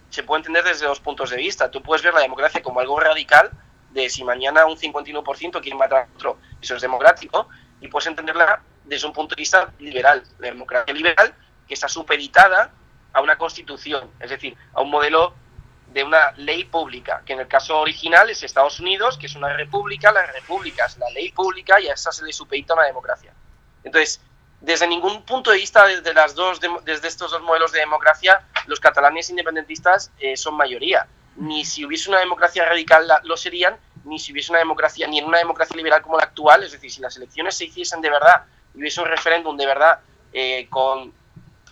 se 0.10 0.24
puede 0.24 0.40
entender 0.40 0.64
desde 0.64 0.86
dos 0.86 1.00
puntos 1.00 1.30
de 1.30 1.38
vista. 1.38 1.72
Tú 1.72 1.82
puedes 1.82 2.04
ver 2.04 2.14
la 2.14 2.22
democracia 2.22 2.62
como 2.62 2.80
algo 2.80 3.00
radical, 3.00 3.52
de 3.92 4.10
si 4.10 4.24
mañana 4.24 4.66
un 4.66 4.78
51% 4.78 5.62
quiere 5.62 5.78
matar 5.78 6.04
a 6.04 6.08
otro, 6.16 6.38
eso 6.62 6.76
es 6.76 6.82
democrático, 6.82 7.50
y 7.82 7.88
puedes 7.88 8.08
entenderla 8.08 8.62
desde 8.84 9.08
un 9.08 9.14
punto 9.14 9.36
de 9.36 9.42
vista 9.42 9.74
liberal. 9.80 10.24
La 10.40 10.48
democracia 10.48 10.94
liberal 10.94 11.34
que 11.68 11.74
está 11.74 11.88
supeditada 11.88 12.72
a 13.16 13.22
una 13.22 13.38
constitución, 13.38 14.12
es 14.20 14.30
decir, 14.30 14.58
a 14.74 14.82
un 14.82 14.92
modelo 14.92 15.34
de 15.94 16.04
una 16.04 16.34
ley 16.34 16.66
pública, 16.66 17.22
que 17.26 17.32
en 17.32 17.40
el 17.40 17.48
caso 17.48 17.80
original 17.80 18.30
es 18.30 18.44
Estados 18.44 18.82
Unidos, 18.82 19.18
que 19.18 19.28
es 19.28 19.36
una 19.36 19.54
república, 19.56 20.12
la 20.12 20.26
república 20.26 20.86
es 20.86 20.98
la 20.98 21.10
ley 21.12 21.32
pública 21.32 21.80
y 21.80 21.88
a 21.88 21.94
esa 21.94 22.12
se 22.12 22.26
le 22.26 22.34
supedita 22.34 22.74
una 22.74 22.84
democracia. 22.84 23.32
Entonces, 23.86 24.20
desde 24.60 24.86
ningún 24.86 25.24
punto 25.24 25.52
de 25.52 25.58
vista, 25.58 25.86
desde, 25.86 26.14
las 26.14 26.36
dos, 26.36 26.60
desde 26.84 27.08
estos 27.08 27.32
dos 27.32 27.42
modelos 27.42 27.72
de 27.72 27.80
democracia, 27.80 28.44
los 28.66 28.82
catalanes 28.82 29.30
independentistas 29.30 30.12
eh, 30.20 30.36
son 30.36 30.56
mayoría. 30.56 31.08
Ni 31.38 31.64
si 31.64 31.86
hubiese 31.86 32.10
una 32.10 32.20
democracia 32.20 32.66
radical 32.66 33.10
lo 33.24 33.38
serían, 33.38 33.78
ni 34.04 34.20
si 34.20 34.34
hubiese 34.34 34.52
una 34.52 34.60
democracia, 34.60 35.08
ni 35.08 35.20
en 35.20 35.26
una 35.26 35.38
democracia 35.38 35.78
liberal 35.78 36.02
como 36.02 36.18
la 36.18 36.26
actual, 36.26 36.64
es 36.64 36.74
decir, 36.74 36.92
si 36.92 37.00
las 37.00 37.16
elecciones 37.16 37.56
se 37.56 37.64
hiciesen 37.64 38.02
de 38.02 38.10
verdad 38.10 38.44
y 38.74 38.80
hubiese 38.80 39.00
un 39.00 39.08
referéndum 39.08 39.56
de 39.56 39.66
verdad 39.66 40.00
eh, 40.34 40.68
con 40.70 41.14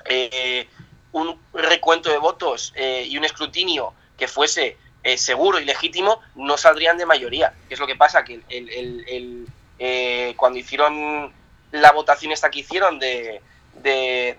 eh, 0.06 0.70
un 1.14 1.40
recuento 1.54 2.10
de 2.10 2.18
votos 2.18 2.74
y 2.76 3.18
un 3.18 3.24
escrutinio 3.24 3.94
que 4.18 4.28
fuese 4.28 4.78
seguro 5.18 5.60
y 5.60 5.66
legítimo, 5.66 6.22
no 6.36 6.58
saldrían 6.58 6.98
de 6.98 7.06
mayoría. 7.06 7.54
¿Qué 7.68 7.74
es 7.76 7.80
lo 7.80 7.88
que 7.88 7.96
pasa? 7.96 8.24
Que 8.24 8.42
el, 8.50 9.48
cuando 10.38 10.60
hicieron 10.60 11.32
la 11.74 11.92
votación 11.92 12.32
esta 12.32 12.50
que 12.50 12.60
hicieron 12.60 13.00
de, 13.00 13.42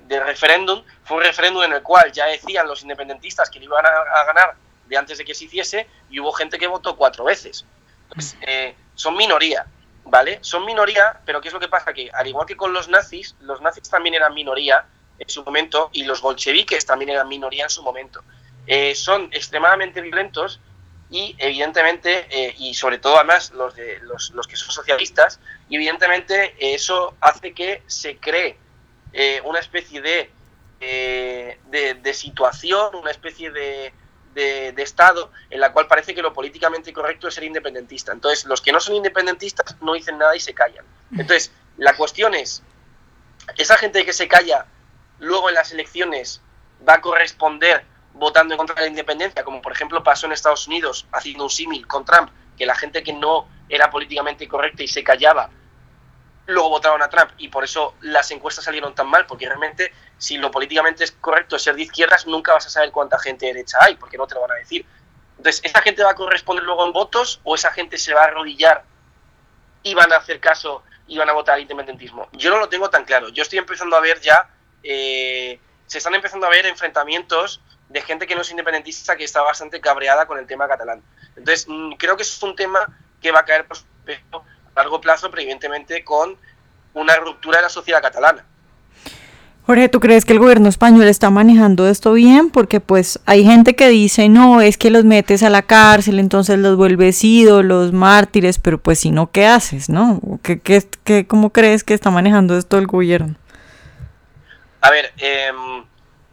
referéndum 0.09 0.83
fue 1.05 1.19
un 1.19 1.23
referéndum 1.25 1.65
en 1.65 1.73
el 1.73 1.83
cual 1.83 2.13
ya 2.13 2.27
decían 2.27 2.67
los 2.67 2.83
independentistas 2.83 3.51
que 3.51 3.59
lo 3.59 3.67
iban 3.67 3.85
a, 3.85 4.25
ganar 4.25 4.55
de 4.87 4.97
antes 4.97 5.19
de 5.19 5.25
que 5.25 5.35
se 5.35 5.45
hiciese 5.45 5.89
y 6.11 6.21
hubo 6.21 6.33
gente 6.33 6.59
que 6.59 6.67
votó 6.67 6.97
cuatro 6.97 7.25
veces. 7.25 7.65
Pues, 8.09 8.37
eh, 8.47 8.77
son 8.95 9.17
minoría, 9.17 9.67
¿vale? 10.05 10.39
Son 10.43 10.65
minoría, 10.65 11.21
pero 11.25 11.41
¿qué 11.41 11.49
es 11.49 11.55
lo 11.55 11.61
que 11.61 11.69
pasa? 11.69 11.93
Que 11.93 12.11
al 12.13 12.27
igual 12.27 12.47
que 12.47 12.57
con 12.57 12.73
los 12.73 12.89
nazis, 12.89 13.35
los 13.41 13.61
nazis 13.61 13.89
también 13.91 14.15
eran 14.15 14.33
minoría 14.33 14.87
en 15.19 15.29
su 15.29 15.45
momento 15.45 15.91
y 15.93 16.05
los 16.05 16.21
bolcheviques 16.21 16.85
también 16.87 17.11
eran 17.11 17.29
minoría 17.29 17.65
en 17.65 17.71
su 17.71 17.83
momento. 17.83 18.23
Eh, 18.67 18.95
son 18.95 19.29
extremadamente 19.33 20.01
violentos 20.01 20.61
y 21.11 21.37
evidentemente, 21.39 22.27
eh, 22.31 22.55
y 22.59 22.75
sobre 22.75 22.99
todo 22.99 23.17
además 23.17 23.53
los, 23.53 23.75
de, 23.75 24.01
los, 24.01 24.31
los, 24.31 24.47
que 24.47 24.57
son 24.57 24.71
socialistas, 24.71 25.39
y 25.69 25.77
evidentemente 25.77 26.55
eso 26.59 27.15
hace 27.21 27.53
que 27.53 27.83
se 27.87 28.17
cree 28.17 28.57
eh, 29.13 29.41
una 29.45 29.61
especie 29.61 30.01
de, 30.01 30.31
de, 30.81 32.15
situación, 32.15 32.95
una 32.95 33.11
especie 33.11 33.51
de, 33.51 33.93
de, 34.35 34.83
estado 34.83 35.31
en 35.51 35.61
la 35.61 35.73
cual 35.73 35.87
parece 35.87 36.15
que 36.15 36.23
lo 36.23 36.33
políticamente 36.33 36.93
correcto 36.93 37.29
es 37.29 37.35
ser 37.35 37.45
independentista. 37.45 38.13
Entonces, 38.13 38.45
los 38.47 38.61
que 38.61 38.73
no 38.73 38.81
son 38.81 38.97
independentistas 38.97 39.77
no 39.81 39.95
dicen 39.95 40.19
nada 40.19 40.35
y 40.37 40.41
se 40.41 40.53
callan. 40.53 40.85
Entonces, 41.13 41.53
la 41.77 41.95
cuestión 41.97 42.35
es, 42.35 42.63
esa 43.57 43.77
gente 43.77 44.05
que 44.05 44.13
se 44.13 44.27
calla 44.29 44.67
luego 45.19 45.49
en 45.49 45.55
las 45.55 45.73
elecciones 45.73 46.41
va 46.87 46.95
a 46.95 47.01
corresponder 47.01 47.85
votando 48.13 48.55
en 48.55 48.59
contra 48.59 48.77
de 48.77 48.83
la 48.83 48.89
independencia, 48.89 49.45
como 49.45 49.61
por 49.61 49.73
ejemplo 49.73 50.03
pasó 50.03 50.27
en 50.27 50.33
Estados 50.33 50.67
Unidos, 50.67 51.07
haciendo 51.13 51.45
un 51.45 51.51
símil 51.51 51.87
con 51.87 52.05
Trump, 52.05 52.31
que 52.57 52.67
la 52.67 52.75
gente 52.75 53.03
que 53.03 53.13
no 53.13 53.49
era 53.69 53.91
políticamente 53.91 54.47
correcta 54.47 54.83
y 54.83 54.89
se 54.89 55.03
callaba, 55.03 55.51
luego 56.47 56.69
votaron 56.69 57.03
a 57.03 57.09
Trump 57.09 57.31
y 57.39 57.49
por 57.49 57.65
eso 57.65 57.95
las 58.01 58.31
encuestas 58.31 58.65
salieron 58.65 58.95
tan 58.95 59.09
mal, 59.09 59.27
porque 59.27 59.47
realmente 59.47 59.93
si 60.19 60.37
lo 60.37 60.51
políticamente 60.51 61.05
es 61.05 61.13
correcto 61.13 61.59
ser 61.59 61.75
de 61.75 61.83
izquierdas, 61.83 62.27
nunca 62.27 62.53
vas 62.53 62.67
a 62.67 62.71
saber 62.71 62.91
cuánta 62.91 63.19
gente 63.19 63.47
derecha 63.47 63.79
hay, 63.81 63.97
porque 63.97 64.17
no 64.17 64.27
te 64.27 64.35
lo 64.35 64.43
van 64.43 64.53
a 64.53 64.55
decir. 64.55 64.87
Entonces, 65.37 65.65
¿esa 65.65 65.83
gente 65.83 66.03
va 66.03 66.11
a 66.11 66.15
corresponder 66.15 66.65
luego 66.65 66.87
en 66.87 66.93
votos 66.93 67.41
o 67.45 67.55
esa 67.55 67.73
gente 67.73 67.99
se 67.99 68.15
va 68.15 68.23
a 68.23 68.25
arrodillar 68.27 68.85
y 69.83 69.95
van 69.95 70.13
a 70.13 70.17
hacer 70.17 70.41
caso 70.41 70.83
y 71.07 71.19
van 71.19 71.29
a 71.29 71.33
votar 71.33 71.57
al 71.57 71.63
independentismo? 71.63 72.29
Yo 72.33 72.51
no 72.51 72.59
lo 72.59 72.69
tengo 72.69 72.89
tan 72.91 73.05
claro. 73.05 73.29
Yo 73.31 73.43
estoy 73.43 73.59
empezando 73.59 73.97
a 73.97 74.01
ver 74.01 74.21
ya, 74.21 74.49
eh, 74.85 75.59
se 75.87 75.99
están 75.99 76.15
empezando 76.15 76.47
a 76.47 76.51
ver 76.51 76.67
enfrentamientos 76.67 77.61
de 77.89 78.03
gente 78.03 78.27
que 78.27 78.35
no 78.35 78.43
es 78.43 78.51
independentista 78.51 79.17
que 79.17 79.25
está 79.25 79.43
bastante 79.43 79.81
cabreada 79.81 80.27
con 80.27 80.39
el 80.39 80.47
tema 80.47 80.69
catalán. 80.69 81.03
Entonces, 81.37 81.67
mm, 81.69 81.93
creo 81.93 82.17
que 82.17 82.23
es 82.23 82.43
un 82.43 82.55
tema 82.55 82.87
que 83.21 83.33
va 83.33 83.41
a 83.41 83.45
caer 83.45 83.67
por 83.67 83.79
a 84.77 84.81
largo 84.81 85.01
plazo, 85.01 85.31
pero 85.31 85.43
con 86.05 86.37
una 86.93 87.17
ruptura 87.17 87.59
de 87.59 87.63
la 87.63 87.69
sociedad 87.69 88.03
catalana. 88.03 88.45
Jorge, 89.67 89.89
¿tú 89.89 89.99
crees 89.99 90.27
que 90.27 90.35
el 90.35 90.41
gobierno 90.41 90.69
español 90.69 91.05
está 91.05 91.31
manejando 91.31 91.89
esto 91.89 92.13
bien? 92.13 92.51
Porque 92.51 92.81
pues 92.81 93.19
hay 93.25 93.45
gente 93.45 93.75
que 93.75 93.89
dice, 93.89 94.29
no, 94.29 94.61
es 94.61 94.77
que 94.77 94.91
los 94.91 95.05
metes 95.05 95.43
a 95.43 95.49
la 95.49 95.63
cárcel, 95.63 96.19
entonces 96.19 96.59
los 96.59 96.77
vuelves 96.77 97.17
los 97.63 97.93
mártires, 97.93 98.59
pero 98.59 98.77
pues 98.77 98.99
si 98.99 99.11
no, 99.11 99.31
¿qué 99.31 99.47
haces? 99.47 99.89
¿No? 99.89 100.21
¿Qué, 100.43 100.61
qué, 100.61 100.83
qué, 101.05 101.27
¿Cómo 101.27 101.51
crees 101.51 101.83
que 101.83 101.95
está 101.95 102.11
manejando 102.11 102.59
esto 102.59 102.77
el 102.77 102.87
gobierno? 102.87 103.37
A 104.85 104.91
ver, 104.91 105.15
eh, 105.17 105.51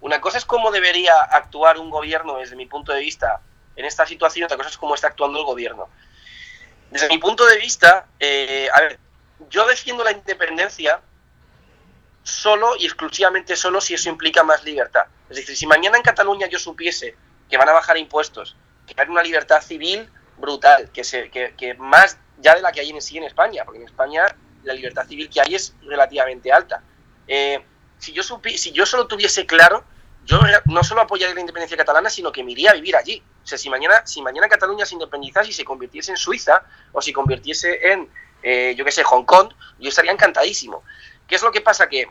una 0.01 0.19
cosa 0.19 0.37
es 0.37 0.43
cómo 0.43 0.71
debería 0.71 1.13
actuar 1.21 1.77
un 1.77 1.89
gobierno 1.89 2.35
desde 2.35 2.57
mi 2.57 2.65
punto 2.65 2.91
de 2.91 2.99
vista 2.99 3.39
en 3.77 3.85
esta 3.85 4.05
situación, 4.05 4.43
otra 4.43 4.57
cosa 4.57 4.67
es 4.67 4.77
cómo 4.77 4.93
está 4.93 5.07
actuando 5.07 5.39
el 5.39 5.45
gobierno. 5.45 5.87
Desde 6.89 7.07
mi 7.07 7.17
punto 7.17 7.45
de 7.45 7.57
vista, 7.57 8.07
eh, 8.19 8.67
yo 9.49 9.65
defiendo 9.65 10.03
la 10.03 10.11
independencia 10.11 10.99
solo 12.23 12.75
y 12.77 12.83
exclusivamente 12.83 13.55
solo 13.55 13.79
si 13.79 13.93
eso 13.93 14.09
implica 14.09 14.43
más 14.43 14.65
libertad. 14.65 15.05
Es 15.29 15.37
decir, 15.37 15.55
si 15.55 15.65
mañana 15.65 15.95
en 15.95 16.03
Cataluña 16.03 16.47
yo 16.47 16.59
supiese 16.59 17.15
que 17.49 17.55
van 17.55 17.69
a 17.69 17.71
bajar 17.71 17.97
impuestos, 17.97 18.57
que 18.85 19.01
hay 19.01 19.07
una 19.07 19.23
libertad 19.23 19.61
civil 19.61 20.09
brutal, 20.35 20.91
que, 20.91 21.05
se, 21.05 21.29
que, 21.29 21.73
más 21.75 22.17
ya 22.39 22.55
de 22.55 22.61
la 22.61 22.73
que 22.73 22.81
hay 22.81 22.89
en 22.89 23.01
sí 23.01 23.17
en 23.17 23.23
España, 23.23 23.63
porque 23.63 23.79
en 23.79 23.85
España 23.85 24.25
la 24.63 24.73
libertad 24.73 25.07
civil 25.07 25.29
que 25.29 25.39
hay 25.39 25.55
es 25.55 25.73
relativamente 25.83 26.51
alta. 26.51 26.83
Eh, 27.29 27.63
si 28.01 28.13
yo, 28.13 28.23
si 28.23 28.71
yo 28.71 28.85
solo 28.85 29.05
tuviese 29.05 29.45
claro, 29.45 29.83
yo 30.25 30.39
no 30.65 30.83
solo 30.83 31.01
apoyaría 31.01 31.35
la 31.35 31.41
independencia 31.41 31.77
catalana, 31.77 32.09
sino 32.09 32.31
que 32.31 32.43
me 32.43 32.51
iría 32.51 32.71
a 32.71 32.73
vivir 32.73 32.95
allí. 32.95 33.21
O 33.43 33.47
sea, 33.47 33.59
si 33.59 33.69
mañana, 33.69 34.05
si 34.05 34.23
mañana 34.23 34.49
Cataluña 34.49 34.85
se 34.85 34.95
independizase 34.95 35.49
y 35.49 35.53
se 35.53 35.63
convirtiese 35.63 36.11
en 36.11 36.17
Suiza, 36.17 36.63
o 36.91 37.01
si 37.01 37.13
convirtiese 37.13 37.91
en, 37.91 38.09
eh, 38.41 38.73
yo 38.75 38.83
qué 38.83 38.91
sé, 38.91 39.03
Hong 39.03 39.23
Kong, 39.23 39.53
yo 39.79 39.89
estaría 39.89 40.11
encantadísimo. 40.11 40.83
¿Qué 41.27 41.35
es 41.35 41.43
lo 41.43 41.51
que 41.51 41.61
pasa? 41.61 41.87
Que 41.87 42.09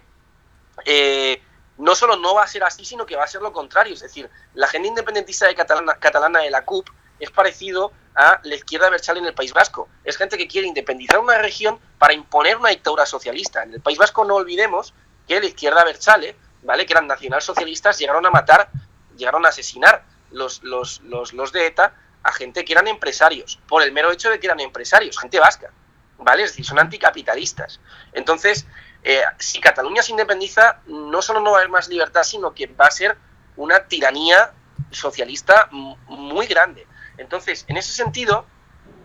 eh, 0.85 1.43
no 1.79 1.97
solo 1.97 2.17
no 2.17 2.35
va 2.35 2.45
a 2.45 2.47
ser 2.47 2.63
así, 2.63 2.85
sino 2.85 3.05
que 3.05 3.17
va 3.17 3.25
a 3.25 3.29
ser 3.29 3.43
lo 3.43 3.53
contrario. 3.53 3.95
Es 3.95 4.01
decir, 4.01 4.31
la 4.55 4.67
agenda 4.67 4.89
independentista 4.89 5.49
de 5.49 5.57
catalana, 5.57 5.95
catalana 5.95 6.41
de 6.41 6.51
la 6.51 6.65
CUP 6.65 6.89
es 7.19 7.31
parecido 7.31 7.93
a 8.15 8.41
la 8.45 8.55
izquierda 8.55 8.91
Berchal 8.91 9.19
en 9.19 9.27
el 9.27 9.35
País 9.35 9.53
Vasco. 9.53 9.89
Es 10.05 10.17
gente 10.17 10.39
que 10.39 10.47
quiere 10.47 10.69
independizar 10.69 11.19
una 11.19 11.39
región 11.39 11.81
para 11.99 12.13
imponer 12.13 12.57
una 12.57 12.71
dictadura 12.71 13.07
socialista. 13.07 13.65
En 13.65 13.75
el 13.75 13.81
País 13.81 13.99
Vasco 13.99 14.25
no 14.25 14.37
olvidemos 14.37 14.95
que 15.31 15.41
la 15.41 15.47
izquierda 15.47 15.85
Berchale, 15.85 16.35
¿vale? 16.63 16.85
que 16.85 16.93
eran 16.93 17.07
nacionalsocialistas, 17.07 17.97
llegaron 18.01 18.27
a 18.27 18.31
matar, 18.31 18.69
llegaron 19.17 19.47
a 19.47 19.51
asesinar 19.51 20.03
los, 20.33 20.61
los, 20.65 21.03
los, 21.05 21.53
de 21.53 21.67
ETA 21.67 21.95
a 22.25 22.33
gente 22.33 22.65
que 22.65 22.73
eran 22.73 22.89
empresarios, 22.89 23.61
por 23.69 23.85
el 23.85 23.93
mero 23.93 24.11
hecho 24.11 24.29
de 24.29 24.41
que 24.41 24.49
eran 24.49 24.59
empresarios, 24.59 25.17
gente 25.21 25.39
vasca, 25.39 25.71
¿vale? 26.19 26.43
Es 26.43 26.51
decir, 26.51 26.65
son 26.65 26.81
anticapitalistas. 26.81 27.79
Entonces, 28.13 28.67
eh, 29.05 29.23
si 29.39 29.61
Cataluña 29.61 30.03
se 30.03 30.11
independiza, 30.11 30.81
no 30.87 31.23
solo 31.23 31.39
no 31.39 31.53
va 31.53 31.59
a 31.59 31.61
haber 31.61 31.71
más 31.71 31.87
libertad, 31.87 32.25
sino 32.25 32.53
que 32.53 32.67
va 32.67 32.87
a 32.87 32.91
ser 32.91 33.17
una 33.55 33.85
tiranía 33.85 34.53
socialista 34.91 35.69
muy 35.71 36.49
grande. 36.49 36.89
Entonces, 37.19 37.67
en 37.69 37.77
ese 37.77 37.93
sentido, 37.93 38.47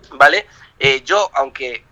¿vale? 0.10 0.48
Eh, 0.79 1.03
yo, 1.03 1.29
aunque 1.36 1.86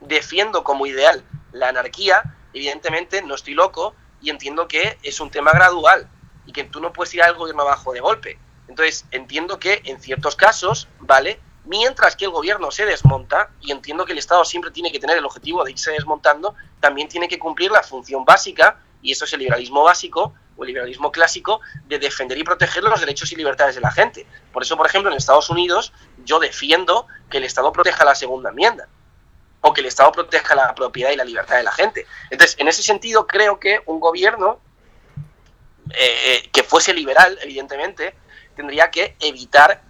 defiendo 0.00 0.64
como 0.64 0.86
ideal 0.86 1.22
la 1.52 1.68
anarquía, 1.68 2.35
evidentemente 2.56 3.20
no 3.22 3.34
estoy 3.34 3.54
loco 3.54 3.94
y 4.22 4.30
entiendo 4.30 4.66
que 4.66 4.98
es 5.02 5.20
un 5.20 5.30
tema 5.30 5.52
gradual 5.52 6.08
y 6.46 6.52
que 6.52 6.64
tú 6.64 6.80
no 6.80 6.92
puedes 6.92 7.14
ir 7.14 7.22
al 7.22 7.34
gobierno 7.34 7.62
abajo 7.62 7.92
de 7.92 8.00
golpe. 8.00 8.38
Entonces, 8.66 9.04
entiendo 9.10 9.58
que 9.58 9.82
en 9.84 10.00
ciertos 10.00 10.36
casos, 10.36 10.88
¿vale? 11.00 11.38
Mientras 11.66 12.16
que 12.16 12.24
el 12.24 12.30
gobierno 12.30 12.70
se 12.70 12.86
desmonta, 12.86 13.50
y 13.60 13.72
entiendo 13.72 14.06
que 14.06 14.12
el 14.12 14.18
Estado 14.18 14.44
siempre 14.44 14.70
tiene 14.70 14.90
que 14.90 14.98
tener 14.98 15.18
el 15.18 15.24
objetivo 15.24 15.64
de 15.64 15.72
irse 15.72 15.90
desmontando, 15.90 16.54
también 16.80 17.08
tiene 17.08 17.28
que 17.28 17.38
cumplir 17.38 17.70
la 17.70 17.82
función 17.82 18.24
básica, 18.24 18.80
y 19.02 19.12
eso 19.12 19.24
es 19.24 19.32
el 19.34 19.40
liberalismo 19.40 19.82
básico, 19.82 20.34
o 20.56 20.64
el 20.64 20.68
liberalismo 20.68 21.12
clásico, 21.12 21.60
de 21.86 21.98
defender 21.98 22.38
y 22.38 22.44
proteger 22.44 22.82
los 22.84 23.00
derechos 23.00 23.30
y 23.32 23.36
libertades 23.36 23.74
de 23.74 23.80
la 23.82 23.90
gente. 23.90 24.26
Por 24.52 24.62
eso, 24.62 24.76
por 24.76 24.86
ejemplo, 24.86 25.10
en 25.10 25.16
Estados 25.16 25.50
Unidos 25.50 25.92
yo 26.24 26.38
defiendo 26.38 27.06
que 27.28 27.38
el 27.38 27.44
Estado 27.44 27.70
proteja 27.72 28.04
la 28.04 28.14
segunda 28.14 28.50
enmienda, 28.50 28.88
o 29.60 29.72
que 29.72 29.80
el 29.80 29.86
Estado 29.86 30.12
proteja 30.12 30.54
la 30.54 30.74
propiedad 30.74 31.10
y 31.10 31.16
la 31.16 31.24
libertad 31.24 31.56
de 31.56 31.62
la 31.62 31.72
gente. 31.72 32.06
Entonces, 32.30 32.56
en 32.58 32.68
ese 32.68 32.82
sentido, 32.82 33.26
creo 33.26 33.58
que 33.58 33.80
un 33.86 34.00
gobierno 34.00 34.60
eh, 35.90 35.94
eh, 36.26 36.48
que 36.52 36.62
fuese 36.62 36.92
liberal, 36.92 37.38
evidentemente, 37.42 38.14
tendría 38.54 38.90
que 38.90 39.16
evitar 39.20 39.82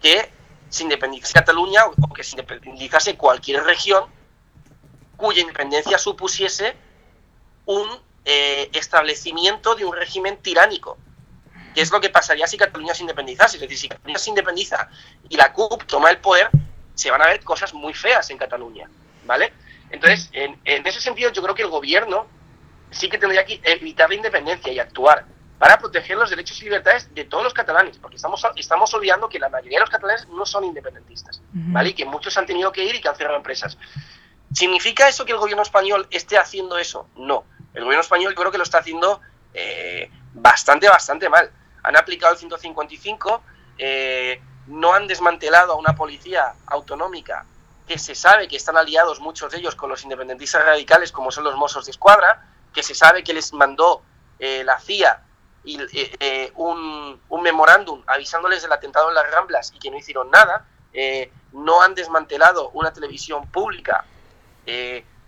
que 0.00 0.30
se 0.68 0.82
independizase 0.82 1.34
Cataluña 1.34 1.84
o 1.86 2.12
que 2.12 2.22
se 2.22 2.32
independizase 2.32 3.16
cualquier 3.16 3.64
región 3.64 4.04
cuya 5.16 5.42
independencia 5.42 5.98
supusiese 5.98 6.74
un 7.66 7.86
eh, 8.24 8.70
establecimiento 8.72 9.74
de 9.74 9.84
un 9.84 9.94
régimen 9.94 10.38
tiránico. 10.38 10.96
¿Qué 11.74 11.82
es 11.82 11.90
lo 11.90 12.00
que 12.00 12.10
pasaría 12.10 12.46
si 12.46 12.56
Cataluña 12.56 12.94
se 12.94 13.02
independizase? 13.02 13.56
Es 13.56 13.60
decir, 13.60 13.78
si 13.78 13.88
Cataluña 13.88 14.18
se 14.18 14.30
independiza 14.30 14.88
y 15.28 15.36
la 15.36 15.52
CUP 15.52 15.84
toma 15.84 16.10
el 16.10 16.18
poder, 16.18 16.50
se 17.00 17.10
van 17.10 17.22
a 17.22 17.28
ver 17.28 17.42
cosas 17.42 17.72
muy 17.72 17.94
feas 17.94 18.28
en 18.28 18.36
Cataluña, 18.36 18.90
¿vale? 19.24 19.54
Entonces, 19.90 20.28
en, 20.32 20.60
en 20.66 20.86
ese 20.86 21.00
sentido, 21.00 21.32
yo 21.32 21.42
creo 21.42 21.54
que 21.54 21.62
el 21.62 21.70
gobierno 21.70 22.26
sí 22.90 23.08
que 23.08 23.16
tendría 23.16 23.42
que 23.46 23.58
evitar 23.64 24.10
la 24.10 24.16
independencia 24.16 24.70
y 24.70 24.78
actuar 24.78 25.24
para 25.58 25.78
proteger 25.78 26.18
los 26.18 26.28
derechos 26.28 26.60
y 26.60 26.64
libertades 26.64 27.14
de 27.14 27.24
todos 27.24 27.42
los 27.42 27.54
catalanes, 27.54 27.96
porque 27.96 28.16
estamos, 28.16 28.46
estamos 28.56 28.92
olvidando 28.92 29.30
que 29.30 29.38
la 29.38 29.48
mayoría 29.48 29.78
de 29.78 29.80
los 29.80 29.90
catalanes 29.90 30.28
no 30.28 30.44
son 30.44 30.64
independentistas, 30.64 31.40
¿vale? 31.52 31.90
Y 31.90 31.94
que 31.94 32.04
muchos 32.04 32.36
han 32.36 32.44
tenido 32.44 32.70
que 32.70 32.84
ir 32.84 32.94
y 32.94 33.00
que 33.00 33.08
han 33.08 33.16
cerrado 33.16 33.38
empresas. 33.38 33.78
¿Significa 34.52 35.08
eso 35.08 35.24
que 35.24 35.32
el 35.32 35.38
gobierno 35.38 35.62
español 35.62 36.06
esté 36.10 36.36
haciendo 36.36 36.76
eso? 36.76 37.08
No. 37.16 37.44
El 37.72 37.84
gobierno 37.84 38.02
español 38.02 38.32
yo 38.32 38.36
creo 38.36 38.52
que 38.52 38.58
lo 38.58 38.64
está 38.64 38.78
haciendo 38.78 39.22
eh, 39.54 40.10
bastante, 40.34 40.86
bastante 40.86 41.30
mal. 41.30 41.50
Han 41.82 41.96
aplicado 41.96 42.34
el 42.34 42.38
155, 42.38 43.42
eh, 43.78 44.42
no 44.66 44.94
han 44.94 45.06
desmantelado 45.06 45.72
a 45.72 45.76
una 45.76 45.94
policía 45.94 46.54
autonómica 46.66 47.46
que 47.86 47.98
se 47.98 48.14
sabe 48.14 48.46
que 48.46 48.56
están 48.56 48.76
aliados 48.76 49.20
muchos 49.20 49.50
de 49.50 49.58
ellos 49.58 49.74
con 49.74 49.90
los 49.90 50.02
independentistas 50.04 50.64
radicales 50.64 51.10
como 51.10 51.30
son 51.30 51.44
los 51.44 51.56
Mossos 51.56 51.86
de 51.86 51.90
Escuadra, 51.90 52.46
que 52.72 52.82
se 52.82 52.94
sabe 52.94 53.24
que 53.24 53.34
les 53.34 53.52
mandó 53.52 54.02
eh, 54.38 54.62
la 54.64 54.78
CIA 54.78 55.24
y, 55.64 55.80
eh, 55.80 56.16
eh, 56.20 56.52
un, 56.56 57.20
memorándum 57.42 58.02
avisándoles 58.06 58.62
del 58.62 58.72
atentado 58.72 59.08
en 59.08 59.14
las 59.14 59.30
Ramblas 59.30 59.72
y 59.74 59.78
que 59.78 59.90
no 59.90 59.98
hicieron 59.98 60.30
nada, 60.30 60.66
eh, 60.92 61.32
no 61.52 61.82
han 61.82 61.94
desmantelado 61.94 62.70
una 62.70 62.92
televisión 62.92 63.50
pública 63.50 64.04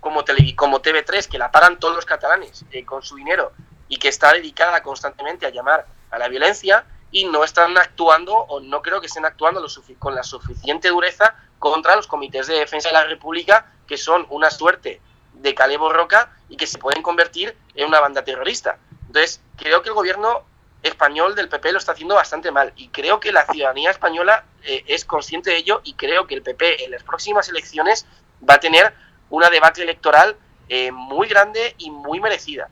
como, 0.00 0.24
como 0.56 0.82
TV3, 0.82 1.28
que 1.28 1.38
la 1.38 1.50
pagan 1.50 1.80
todos 1.80 1.96
los 1.96 2.04
catalanes 2.04 2.64
con 2.86 3.02
su 3.02 3.16
dinero 3.16 3.52
y 3.88 3.96
que 3.96 4.08
está 4.08 4.32
dedicada 4.32 4.82
constantemente 4.82 5.46
a 5.46 5.50
llamar 5.50 5.86
a 6.10 6.18
la 6.18 6.28
violencia 6.28 6.84
y 7.12 7.26
no 7.26 7.44
están 7.44 7.76
actuando 7.78 8.34
o 8.34 8.58
no 8.60 8.82
creo 8.82 9.00
que 9.00 9.06
estén 9.06 9.24
actuando 9.24 9.64
con 9.98 10.14
la 10.14 10.24
suficiente 10.24 10.88
dureza 10.88 11.36
contra 11.58 11.94
los 11.94 12.08
comités 12.08 12.48
de 12.48 12.58
defensa 12.58 12.88
de 12.88 12.94
la 12.94 13.04
República, 13.04 13.72
que 13.86 13.96
son 13.96 14.26
una 14.30 14.50
suerte 14.50 15.00
de 15.34 15.54
Calebo 15.54 15.92
Roca 15.92 16.32
y 16.48 16.56
que 16.56 16.66
se 16.66 16.78
pueden 16.78 17.02
convertir 17.02 17.56
en 17.74 17.86
una 17.86 18.00
banda 18.00 18.24
terrorista. 18.24 18.78
Entonces, 19.06 19.40
creo 19.56 19.82
que 19.82 19.90
el 19.90 19.94
gobierno 19.94 20.42
español 20.82 21.34
del 21.34 21.48
PP 21.48 21.72
lo 21.72 21.78
está 21.78 21.92
haciendo 21.92 22.14
bastante 22.14 22.50
mal 22.50 22.72
y 22.74 22.88
creo 22.88 23.20
que 23.20 23.30
la 23.30 23.46
ciudadanía 23.46 23.90
española 23.90 24.44
eh, 24.64 24.82
es 24.88 25.04
consciente 25.04 25.50
de 25.50 25.58
ello 25.58 25.80
y 25.84 25.94
creo 25.94 26.26
que 26.26 26.34
el 26.34 26.42
PP 26.42 26.84
en 26.84 26.90
las 26.90 27.04
próximas 27.04 27.48
elecciones 27.48 28.06
va 28.48 28.54
a 28.54 28.60
tener 28.60 28.92
una 29.30 29.48
debate 29.50 29.82
electoral 29.82 30.36
eh, 30.68 30.90
muy 30.90 31.28
grande 31.28 31.74
y 31.78 31.90
muy 31.90 32.20
merecida. 32.20 32.68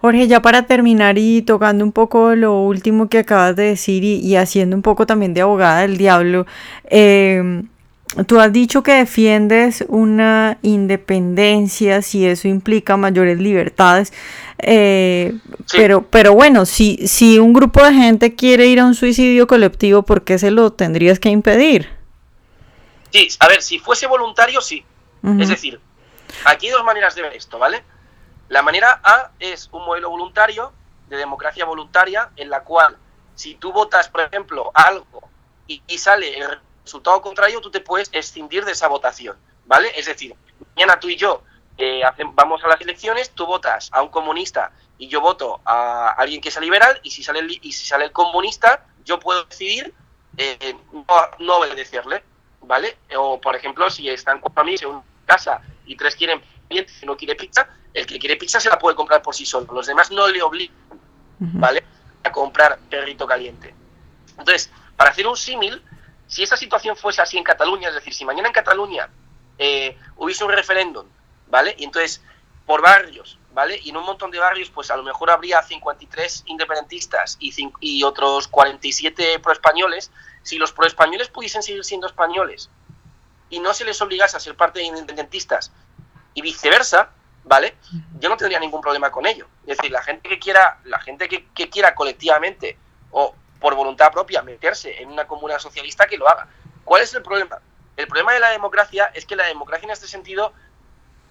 Jorge, 0.00 0.26
ya 0.26 0.42
para 0.42 0.66
terminar 0.66 1.18
y 1.18 1.42
tocando 1.42 1.84
un 1.84 1.92
poco 1.92 2.34
lo 2.34 2.60
último 2.60 3.08
que 3.08 3.18
acabas 3.18 3.56
de 3.56 3.64
decir 3.64 4.04
y, 4.04 4.36
haciendo 4.36 4.76
un 4.76 4.82
poco 4.82 5.06
también 5.06 5.34
de 5.34 5.40
abogada 5.40 5.80
del 5.80 5.96
diablo, 5.96 6.46
eh, 6.84 7.62
Tú 8.28 8.38
has 8.38 8.52
dicho 8.52 8.84
que 8.84 8.92
defiendes 8.92 9.84
una 9.88 10.58
independencia 10.62 12.00
si 12.00 12.24
eso 12.24 12.46
implica 12.46 12.96
mayores 12.96 13.40
libertades, 13.40 14.12
eh, 14.58 15.34
pero, 15.72 16.02
pero 16.02 16.32
bueno, 16.32 16.64
si, 16.64 17.08
si 17.08 17.40
un 17.40 17.52
grupo 17.52 17.82
de 17.82 17.92
gente 17.92 18.36
quiere 18.36 18.66
ir 18.66 18.78
a 18.78 18.84
un 18.84 18.94
suicidio 18.94 19.48
colectivo, 19.48 20.04
¿por 20.04 20.22
qué 20.22 20.38
se 20.38 20.52
lo 20.52 20.72
tendrías 20.72 21.18
que 21.18 21.30
impedir? 21.30 21.88
Sí, 23.10 23.28
a 23.40 23.48
ver, 23.48 23.60
si 23.62 23.80
fuese 23.80 24.06
voluntario, 24.06 24.60
sí. 24.60 24.84
Es 25.40 25.48
decir, 25.48 25.80
aquí 26.44 26.66
hay 26.66 26.72
dos 26.72 26.84
maneras 26.84 27.16
de 27.16 27.22
ver 27.22 27.32
esto, 27.32 27.58
¿vale? 27.58 27.82
La 28.48 28.62
manera 28.62 29.00
A 29.02 29.30
es 29.38 29.68
un 29.72 29.84
modelo 29.84 30.10
voluntario, 30.10 30.72
de 31.08 31.16
democracia 31.16 31.64
voluntaria, 31.64 32.30
en 32.36 32.50
la 32.50 32.62
cual 32.64 32.96
si 33.34 33.54
tú 33.54 33.72
votas, 33.72 34.08
por 34.08 34.22
ejemplo, 34.22 34.70
algo 34.74 35.28
y, 35.66 35.80
sale 35.98 36.38
el 36.38 36.60
resultado 36.84 37.22
contrario, 37.22 37.60
tú 37.60 37.70
te 37.70 37.80
puedes 37.80 38.10
escindir 38.12 38.64
de 38.64 38.72
esa 38.72 38.88
votación, 38.88 39.36
¿vale? 39.64 39.90
Es 39.96 40.06
decir, 40.06 40.34
mañana 40.76 41.00
tú 41.00 41.08
y 41.08 41.16
yo 41.16 41.42
eh, 41.78 42.02
vamos 42.34 42.62
a 42.64 42.68
las 42.68 42.80
elecciones, 42.80 43.30
tú 43.30 43.46
votas 43.46 43.88
a 43.92 44.02
un 44.02 44.08
comunista 44.08 44.72
y 44.98 45.08
yo 45.08 45.20
voto 45.20 45.60
a 45.64 46.10
alguien 46.10 46.40
que 46.40 46.50
sea 46.50 46.62
liberal 46.62 47.00
y 47.02 47.10
si 47.10 47.22
sale 47.22 47.40
el, 47.40 47.50
y 47.50 47.72
si 47.72 47.86
sale 47.86 48.04
el 48.04 48.12
comunista, 48.12 48.86
yo 49.04 49.18
puedo 49.18 49.44
decidir 49.44 49.94
eh, 50.36 50.76
no, 51.38 51.56
obedecerle, 51.56 52.22
¿vale? 52.60 52.96
O, 53.16 53.40
por 53.40 53.56
ejemplo, 53.56 53.88
si 53.90 54.08
están 54.08 54.40
con 54.40 54.52
familia 54.52 54.86
en 54.86 54.94
una 54.94 55.04
casa 55.26 55.62
y 55.86 55.96
tres 55.96 56.14
quieren 56.16 56.42
y 56.80 57.06
no 57.06 57.16
quiere 57.16 57.34
pizza, 57.34 57.68
el 57.92 58.06
que 58.06 58.18
quiere 58.18 58.36
pizza 58.36 58.60
se 58.60 58.68
la 58.68 58.78
puede 58.78 58.96
comprar 58.96 59.22
por 59.22 59.34
sí 59.34 59.46
solo. 59.46 59.72
Los 59.72 59.86
demás 59.86 60.10
no 60.10 60.26
le 60.28 60.42
obligan, 60.42 60.76
¿vale? 61.38 61.84
A 62.22 62.32
comprar 62.32 62.78
perrito 62.90 63.26
caliente. 63.26 63.74
Entonces, 64.30 64.70
para 64.96 65.10
hacer 65.10 65.26
un 65.26 65.36
símil, 65.36 65.82
si 66.26 66.42
esa 66.42 66.56
situación 66.56 66.96
fuese 66.96 67.22
así 67.22 67.38
en 67.38 67.44
Cataluña, 67.44 67.88
es 67.88 67.94
decir, 67.94 68.14
si 68.14 68.24
mañana 68.24 68.48
en 68.48 68.54
Cataluña 68.54 69.08
eh, 69.58 69.96
hubiese 70.16 70.44
un 70.44 70.50
referéndum, 70.50 71.06
¿vale? 71.48 71.74
Y 71.78 71.84
entonces, 71.84 72.22
por 72.66 72.82
barrios, 72.82 73.38
¿vale? 73.52 73.78
Y 73.82 73.90
en 73.90 73.96
un 73.96 74.04
montón 74.04 74.30
de 74.30 74.38
barrios, 74.38 74.70
pues 74.70 74.90
a 74.90 74.96
lo 74.96 75.04
mejor 75.04 75.30
habría 75.30 75.62
53 75.62 76.44
independentistas 76.46 77.36
y, 77.38 77.54
y 77.80 78.02
otros 78.02 78.48
47 78.48 79.38
proespañoles. 79.38 80.10
Si 80.42 80.58
los 80.58 80.72
proespañoles 80.72 81.28
pudiesen 81.28 81.62
seguir 81.62 81.84
siendo 81.84 82.06
españoles 82.06 82.70
y 83.50 83.60
no 83.60 83.72
se 83.72 83.84
les 83.84 84.00
obligase 84.02 84.36
a 84.36 84.40
ser 84.40 84.56
parte 84.56 84.80
de 84.80 84.86
independentistas 84.86 85.70
y 86.34 86.42
viceversa, 86.42 87.10
¿vale? 87.44 87.76
Yo 88.18 88.28
no 88.28 88.36
tendría 88.36 88.58
ningún 88.58 88.80
problema 88.80 89.10
con 89.10 89.26
ello. 89.26 89.46
Es 89.66 89.76
decir, 89.78 89.90
la 89.90 90.02
gente 90.02 90.28
que 90.28 90.38
quiera, 90.38 90.78
la 90.84 91.00
gente 91.00 91.28
que, 91.28 91.46
que 91.54 91.70
quiera 91.70 91.94
colectivamente 91.94 92.76
o 93.10 93.34
por 93.60 93.74
voluntad 93.74 94.12
propia 94.12 94.42
meterse 94.42 95.00
en 95.00 95.10
una 95.10 95.26
comuna 95.26 95.58
socialista 95.58 96.06
que 96.06 96.18
lo 96.18 96.28
haga. 96.28 96.48
¿Cuál 96.84 97.02
es 97.02 97.14
el 97.14 97.22
problema? 97.22 97.60
El 97.96 98.06
problema 98.08 98.32
de 98.32 98.40
la 98.40 98.50
democracia 98.50 99.10
es 99.14 99.24
que 99.24 99.36
la 99.36 99.46
democracia 99.46 99.86
en 99.86 99.92
este 99.92 100.06
sentido 100.06 100.52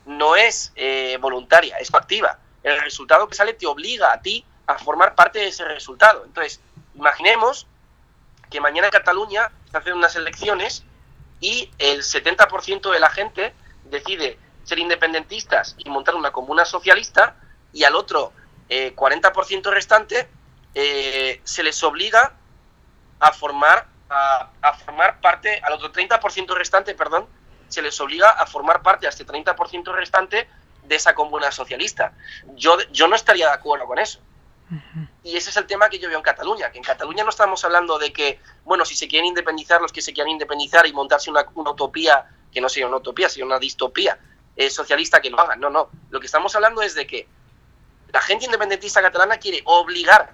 no 0.06 0.36
es 0.36 0.72
eh, 0.76 1.18
voluntaria, 1.20 1.78
es 1.78 1.94
activa. 1.94 2.40
El 2.64 2.80
resultado 2.82 3.28
que 3.28 3.36
sale 3.36 3.54
te 3.54 3.68
obliga 3.68 4.14
a 4.14 4.22
ti 4.22 4.46
a 4.68 4.78
formar 4.78 5.16
parte 5.16 5.40
de 5.40 5.48
ese 5.48 5.66
resultado. 5.66 6.24
Entonces, 6.26 6.62
imaginemos 6.96 7.68
que 8.50 8.62
mañana 8.62 8.88
en 8.88 8.92
Cataluña 8.92 9.52
se 9.72 9.78
hacen 9.78 9.94
unas 9.94 10.16
elecciones 10.16 10.84
y 11.40 11.72
el 11.78 12.04
70% 12.04 12.92
de 12.92 13.00
la 13.00 13.10
gente 13.10 13.54
decide 13.86 14.40
ser 14.64 14.80
independentistas 14.80 15.76
y 15.78 15.90
montar 15.90 16.16
una 16.16 16.32
comuna 16.32 16.66
socialista 16.66 17.36
y 17.72 17.84
al 17.84 17.96
otro 17.96 18.34
40% 18.70 19.68
eh, 19.68 19.72
restante 19.72 20.30
eh, 20.74 21.42
se 21.44 21.64
les 21.64 21.84
obliga 21.84 22.34
a 23.20 23.32
formar, 23.32 23.88
a, 24.10 24.74
formar 24.86 25.22
parte, 25.22 25.60
al 25.64 25.74
otro 25.74 25.92
30% 25.92 26.56
restante, 26.56 26.96
perdón, 26.96 27.28
se 27.68 27.82
les 27.82 28.00
obliga 28.02 28.30
a 28.30 28.46
formar 28.46 28.82
parte 28.82 29.06
a 29.06 29.10
este 29.10 29.26
30% 29.26 29.94
restante 29.94 30.48
de 30.84 30.96
esa 30.96 31.14
comuna 31.16 31.52
socialista. 31.52 32.14
Yo, 32.56 32.78
yo 32.92 33.08
no 33.08 33.16
estaría 33.16 33.48
de 33.48 33.54
acuerdo 33.54 33.86
con 33.86 34.00
eso. 34.00 34.20
Y 35.24 35.38
ese 35.38 35.52
es 35.52 35.58
el 35.58 35.68
tema 35.68 35.90
que 35.90 36.00
yo 36.00 36.10
veo 36.10 36.18
en 36.18 36.24
Cataluña, 36.24 36.72
que 36.72 36.78
en 36.78 36.84
Cataluña 36.84 37.24
no 37.24 37.30
estamos 37.30 37.64
hablando 37.64 38.00
de 38.00 38.12
que, 38.12 38.40
bueno, 38.66 38.86
si 38.86 38.96
se 38.96 39.08
quieren 39.08 39.28
independizar 39.28 39.82
los 39.82 39.92
que 39.92 40.02
se 40.02 40.14
quieran 40.14 40.32
independizar 40.32 40.88
y 40.88 40.94
montarse 40.94 41.30
una, 41.30 41.46
utopía, 41.56 42.26
que 42.52 42.60
no 42.60 42.70
sería 42.70 42.88
una 42.88 42.98
utopía, 42.98 43.30
sería 43.30 43.46
una 43.46 43.60
distopía 43.60 44.18
eh, 44.56 44.70
socialista 44.70 45.22
que 45.22 45.30
lo 45.30 45.40
hagan. 45.40 45.60
No, 45.60 45.70
no. 45.70 45.90
Lo 46.10 46.20
que 46.20 46.26
estamos 46.26 46.56
hablando 46.56 46.82
es 46.82 46.96
de 46.96 47.08
que 47.08 47.28
la 48.12 48.22
gente 48.22 48.46
independentista 48.46 49.02
catalana 49.02 49.38
quiere 49.38 49.62
obligar 49.66 50.34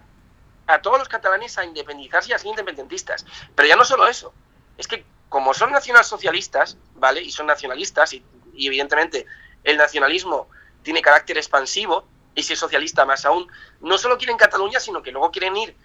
a 0.67 0.81
todos 0.81 0.99
los 0.99 1.09
catalanes 1.09 1.57
a 1.57 1.65
independizarse 1.65 2.29
y 2.29 2.33
a 2.33 2.37
ser 2.37 2.47
independentistas. 2.47 3.25
Pero 3.55 3.67
ya 3.67 3.75
no 3.75 3.85
solo 3.85 4.07
eso, 4.07 4.33
es 4.77 4.87
que 4.87 5.03
como 5.29 5.53
son 5.53 5.71
nacionalsocialistas, 5.71 6.77
¿vale? 6.95 7.21
Y 7.21 7.31
son 7.31 7.47
nacionalistas, 7.47 8.13
y, 8.13 8.23
evidentemente 8.55 9.25
el 9.63 9.77
nacionalismo 9.77 10.49
tiene 10.83 11.01
carácter 11.01 11.37
expansivo, 11.37 12.05
y 12.35 12.43
si 12.43 12.53
es 12.53 12.59
socialista 12.59 13.05
más 13.05 13.25
aún, 13.25 13.47
no 13.79 13.97
solo 13.97 14.17
quieren 14.17 14.37
Cataluña, 14.37 14.79
sino 14.79 15.01
que 15.01 15.11
luego 15.11 15.31
quieren 15.31 15.55
ir 15.55 15.75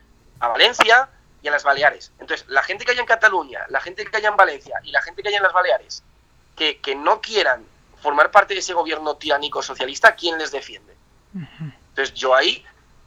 a 0.41 0.49
Valencia 0.49 1.09
y 1.43 1.49
a 1.49 1.51
las 1.51 1.65
Baleares. 1.65 2.13
Entonces, 2.19 2.47
la 2.49 2.63
gente 2.63 2.85
que 2.85 2.93
haya 2.93 3.01
en 3.01 3.07
Cataluña, 3.07 3.67
la 3.69 3.81
gente 3.81 4.05
que 4.05 4.17
haya 4.17 4.29
en 4.29 4.37
Valencia 4.37 4.81
y 4.83 4.91
la 4.91 5.03
gente 5.03 5.23
que 5.23 5.29
haya 5.29 5.39
en 5.39 5.43
las 5.43 5.53
Baleares, 5.53 6.03
que, 6.57 6.81
que 6.81 6.95
no 6.95 7.21
quieran 7.21 7.65
formar 8.05 8.31
parte 8.31 8.53
de 8.53 8.61
ese 8.61 8.75
gobierno 8.75 9.17
tiránico 9.17 9.63
socialista, 9.63 10.15
¿quién 10.15 10.37
les 10.39 10.51
defiende? 10.53 10.95
Entonces, 11.89 12.13
yo 12.13 12.35
ahí, 12.35 12.63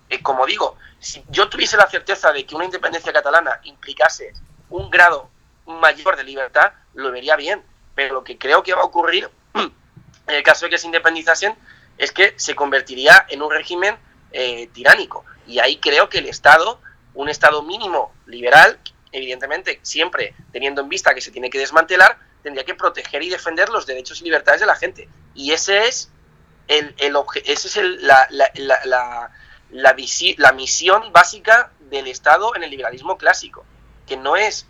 eh, 0.09 0.23
como 0.23 0.43
digo, 0.47 0.75
si 0.99 1.23
yo 1.29 1.47
tuviese 1.49 1.77
la 1.77 1.87
certeza 1.87 2.33
de 2.33 2.47
que 2.47 2.55
una 2.55 2.65
independencia 2.65 3.13
catalana 3.13 3.59
implicase 3.65 4.33
un 4.71 4.89
grado 4.89 5.29
mayor 5.67 6.17
de 6.17 6.23
libertad, 6.23 6.73
lo 6.95 7.11
vería 7.11 7.35
bien. 7.35 7.63
Pero 7.93 8.15
lo 8.15 8.23
que 8.23 8.39
creo 8.39 8.63
que 8.63 8.73
va 8.73 8.81
a 8.81 8.85
ocurrir 8.85 9.29
en 9.53 10.35
el 10.35 10.41
caso 10.41 10.65
de 10.65 10.71
que 10.71 10.79
se 10.79 10.87
independizasen 10.87 11.55
es 11.99 12.11
que 12.11 12.33
se 12.35 12.55
convertiría 12.55 13.27
en 13.29 13.43
un 13.43 13.51
régimen 13.51 13.97
eh, 14.31 14.67
tiránico. 14.73 15.25
Y 15.45 15.59
ahí 15.59 15.77
creo 15.77 16.09
que 16.09 16.17
el 16.17 16.25
Estado, 16.25 16.81
un 17.13 17.29
Estado 17.29 17.61
mínimo 17.61 18.11
liberal, 18.25 18.79
evidentemente 19.11 19.79
siempre 19.83 20.33
teniendo 20.51 20.81
en 20.81 20.89
vista 20.89 21.13
que 21.13 21.21
se 21.21 21.29
tiene 21.29 21.51
que 21.51 21.59
desmantelar, 21.59 22.17
tendría 22.47 22.63
que 22.63 22.75
proteger 22.75 23.21
y 23.23 23.29
defender 23.29 23.67
los 23.67 23.85
derechos 23.85 24.21
y 24.21 24.23
libertades 24.23 24.61
de 24.61 24.67
la 24.67 24.77
gente. 24.77 25.09
Y 25.35 25.51
ese 25.51 25.85
es 25.89 26.09
el, 26.69 26.95
el 26.97 27.13
ese 27.43 27.67
es 27.67 27.75
el, 27.75 28.07
la, 28.07 28.25
la, 28.29 28.49
la, 28.55 28.79
la, 29.69 29.93
la 30.37 30.51
misión 30.53 31.11
básica 31.11 31.71
del 31.89 32.07
Estado 32.07 32.55
en 32.55 32.63
el 32.63 32.71
liberalismo 32.71 33.17
clásico, 33.17 33.65
que 34.05 34.15
no 34.15 34.37
es 34.37 34.65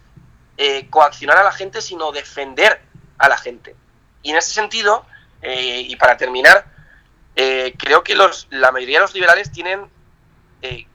eh, 0.57 0.87
coaccionar 0.89 1.37
a 1.37 1.43
la 1.43 1.51
gente, 1.51 1.83
sino 1.83 2.11
defender 2.11 2.81
a 3.19 3.29
la 3.29 3.37
gente. 3.37 3.75
Y 4.23 4.31
en 4.31 4.37
ese 4.37 4.49
sentido, 4.49 5.05
eh, 5.43 5.81
y 5.87 5.95
para 5.97 6.17
terminar, 6.17 6.65
eh, 7.35 7.75
creo 7.77 8.03
que 8.03 8.15
los, 8.15 8.47
la 8.49 8.71
mayoría 8.71 8.97
de 8.97 9.01
los 9.01 9.13
liberales 9.13 9.51
tienen 9.51 9.87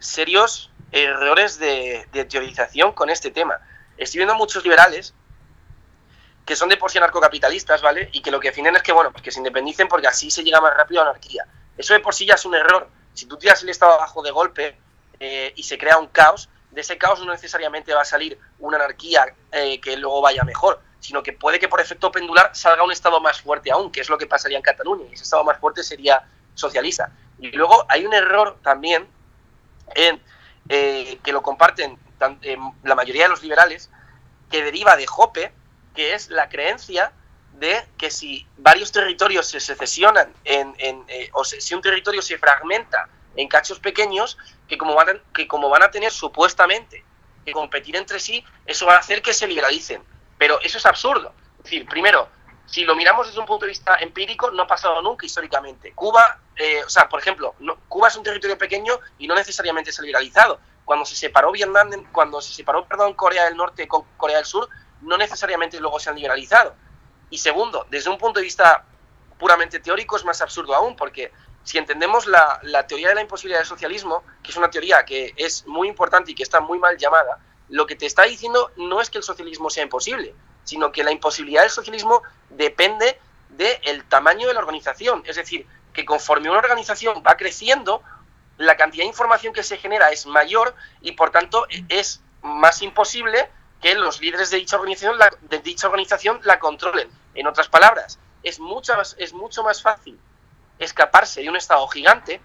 serios 0.01 0.73
errores 0.90 1.61
de, 1.61 2.09
teorización 2.29 2.92
con 2.92 3.09
este 3.09 3.31
tema. 3.31 3.61
Estoy 3.97 4.18
viendo 4.18 4.35
muchos 4.35 4.64
liberales 4.64 5.14
que 6.44 6.57
son 6.57 6.68
de 6.68 6.76
por 6.76 6.90
sí 6.90 6.98
anarcocapitalistas, 6.98 7.83
¿vale? 7.83 8.11
Y 8.12 8.20
que 8.20 8.31
lo 8.31 8.40
que 8.40 8.48
definen 8.48 8.74
es 8.76 8.83
que, 8.83 8.92
bueno, 8.92 9.12
pues 9.12 9.22
que 9.22 9.31
se 9.31 9.38
independicen 9.38 9.88
porque 9.88 10.09
así 10.09 10.31
se 10.31 10.42
llega 10.42 10.61
más 10.61 10.76
rápido 10.76 11.00
a 11.00 11.05
anarquía. 11.05 11.46
Eso 11.76 11.94
de 11.94 12.00
por 12.00 12.14
sí 12.14 12.26
ya 12.26 12.35
es 12.35 12.44
un 12.44 12.55
error. 12.55 12.88
Si 13.14 13.26
tú 13.26 13.37
tiras 13.37 13.62
el 13.62 13.68
Estado 13.68 13.92
abajo 13.92 14.22
de 14.22 14.31
golpe 14.31 14.76
y 15.20 15.62
se 15.62 15.78
crea 15.78 15.98
un 15.98 16.09
caos, 16.09 16.48
de 16.72 16.81
ese 16.81 16.98
caos 16.98 17.20
no 17.20 17.31
necesariamente 17.31 17.94
va 17.94 18.00
a 18.02 18.05
salir 18.05 18.38
una 18.59 18.78
anarquía 18.78 19.26
eh, 19.52 19.81
que 19.81 19.96
luego 19.96 20.22
vaya 20.22 20.42
mejor, 20.42 20.81
sino 21.00 21.22
que 21.22 21.33
puede 21.33 21.59
que 21.59 21.68
por 21.68 21.81
efecto 21.81 22.11
pendular 22.11 22.50
salga 22.55 22.83
un 22.83 22.90
Estado 22.90 23.20
más 23.20 23.40
fuerte 23.40 23.70
aún, 23.70 23.92
que 23.92 24.00
es 24.00 24.09
lo 24.09 24.18
que 24.18 24.26
pasaría 24.26 24.57
en 24.57 24.62
Cataluña, 24.62 25.05
y 25.11 25.14
ese 25.14 25.24
Estado 25.24 25.44
más 25.44 25.59
fuerte 25.59 25.83
sería 25.83 26.24
socialista. 26.55 27.12
Y 27.38 27.50
luego 27.52 27.85
hay 27.88 28.07
un 28.07 28.14
error 28.14 28.59
también 28.62 29.07
en, 29.94 30.22
eh, 30.68 31.18
que 31.22 31.33
lo 31.33 31.42
comparten 31.42 31.98
la 32.85 32.94
mayoría 32.94 33.24
de 33.24 33.28
los 33.28 33.42
liberales, 33.42 33.90
que 34.50 34.62
deriva 34.62 34.96
de 34.96 35.07
Jope, 35.07 35.52
que 35.94 36.14
es 36.14 36.28
la 36.28 36.48
creencia 36.48 37.12
de 37.55 37.87
que 37.98 38.11
si 38.11 38.46
varios 38.57 38.92
territorios 38.92 39.46
se 39.46 39.61
secesionan 39.61 40.33
eh, 40.44 41.31
o 41.33 41.44
si 41.44 41.74
un 41.74 41.83
territorio 41.83 42.22
se 42.22 42.38
fragmenta 42.38 43.09
en 43.37 43.48
cachos 43.48 43.78
pequeños, 43.78 44.38
que 44.68 44.78
como 44.78 44.94
van 44.94 45.11
a, 45.11 45.33
que 45.33 45.46
como 45.46 45.68
van 45.68 45.83
a 45.83 45.90
tener 45.90 46.11
supuestamente 46.12 47.05
que 47.44 47.52
competir 47.52 47.96
entre 47.96 48.20
sí, 48.20 48.44
eso 48.66 48.87
va 48.87 48.94
a 48.94 48.98
hacer 48.98 49.22
que 49.22 49.35
se 49.35 49.46
liberalicen. 49.46 50.02
Pero 50.38 50.61
eso 50.61 50.78
es 50.78 50.87
absurdo. 50.87 51.33
Es 51.59 51.64
decir, 51.64 51.87
primero, 51.87 52.28
si 52.66 52.85
lo 52.85 52.94
miramos 52.96 53.26
desde 53.26 53.40
un 53.40 53.46
punto 53.46 53.66
de 53.66 53.70
vista 53.70 53.96
empírico, 53.96 54.50
no 54.50 54.62
ha 54.62 54.66
pasado 54.66 55.00
nunca 55.02 55.26
históricamente. 55.26 55.92
Cuba, 55.92 56.40
eh, 56.57 56.83
o 56.85 56.88
sea, 56.88 57.09
por 57.09 57.20
ejemplo, 57.20 57.55
Cuba 57.88 58.09
es 58.09 58.16
un 58.16 58.22
territorio 58.22 58.57
pequeño 58.59 58.98
y 59.18 59.26
no 59.26 59.35
necesariamente 59.35 59.92
se 59.92 60.00
ha 60.00 60.05
liberalizado. 60.05 60.59
Cuando 60.85 61.05
se 61.05 61.14
separó 61.14 61.52
Vietnam, 61.52 61.90
cuando 62.12 62.40
se 62.40 62.52
separó, 62.52 62.87
perdón, 62.87 63.14
Corea 63.14 63.44
del 63.44 63.57
Norte 63.57 63.87
con 63.87 64.05
Corea 64.16 64.38
del 64.38 64.46
Sur, 64.46 64.68
no 65.02 65.16
necesariamente 65.16 65.80
luego 65.80 66.00
se 66.00 66.10
han 66.10 66.16
liberalizado. 66.16 66.74
Y 67.30 67.38
segundo, 67.38 67.86
desde 67.90 68.10
un 68.10 68.18
punto 68.18 68.40
de 68.40 68.44
vista 68.44 68.84
puramente 69.38 69.80
teórico 69.80 70.16
es 70.16 70.24
más 70.24 70.40
absurdo 70.40 70.74
aún, 70.74 70.96
porque 70.96 71.32
si 71.64 71.78
entendemos 71.78 72.26
la, 72.26 72.60
teoría 72.86 73.08
de 73.08 73.14
la 73.14 73.22
imposibilidad 73.22 73.60
del 73.60 73.66
socialismo, 73.66 74.22
que 74.42 74.50
es 74.50 74.56
una 74.56 74.70
teoría 74.70 75.04
que 75.04 75.32
es 75.36 75.66
muy 75.66 75.88
importante 75.88 76.32
y 76.32 76.34
que 76.34 76.42
está 76.42 76.60
muy 76.60 76.78
mal 76.78 76.96
llamada, 76.96 77.38
lo 77.68 77.86
que 77.86 77.96
te 77.96 78.06
está 78.06 78.24
diciendo 78.24 78.70
no 78.76 79.00
es 79.00 79.10
que 79.10 79.18
el 79.18 79.24
socialismo 79.24 79.70
sea 79.70 79.84
imposible, 79.84 80.34
sino 80.64 80.92
que 80.92 81.04
la 81.04 81.12
imposibilidad 81.12 81.62
del 81.62 81.70
socialismo 81.70 82.22
depende 82.50 83.18
del 83.48 84.04
tamaño 84.04 84.48
de 84.48 84.54
la 84.54 84.60
organización. 84.60 85.22
Es 85.26 85.36
decir, 85.36 85.66
que 85.92 86.04
conforme 86.04 86.50
una 86.50 86.58
organización 86.58 87.22
va 87.26 87.36
creciendo, 87.36 88.02
la 88.58 88.76
cantidad 88.76 89.04
de 89.04 89.08
información 89.08 89.52
que 89.52 89.62
se 89.62 89.76
genera 89.76 90.10
es 90.10 90.26
mayor 90.26 90.74
y 91.00 91.12
por 91.12 91.30
tanto 91.30 91.66
es 91.88 92.22
más 92.42 92.82
imposible 92.82 93.48
que 93.83 93.95
los 93.97 94.21
líderes 94.21 94.51
de 94.51 94.59
dicha 94.59 94.77
organización 94.77 95.18
la, 95.18 95.31
de 95.42 95.59
dicha 95.59 95.88
organización 95.88 96.40
la 96.45 96.59
controlen. 96.61 97.11
En 97.35 97.47
otras 97.49 97.68
palabras, 97.68 98.18
es 98.42 98.61
mucho 98.61 98.95
es 99.18 99.33
mucho 99.35 99.62
más 99.64 99.83
fácil 99.83 100.18
escaparse 100.79 101.42
de 101.42 101.49
un 101.49 101.57
Estado 101.57 101.87
gigante, 101.88 102.40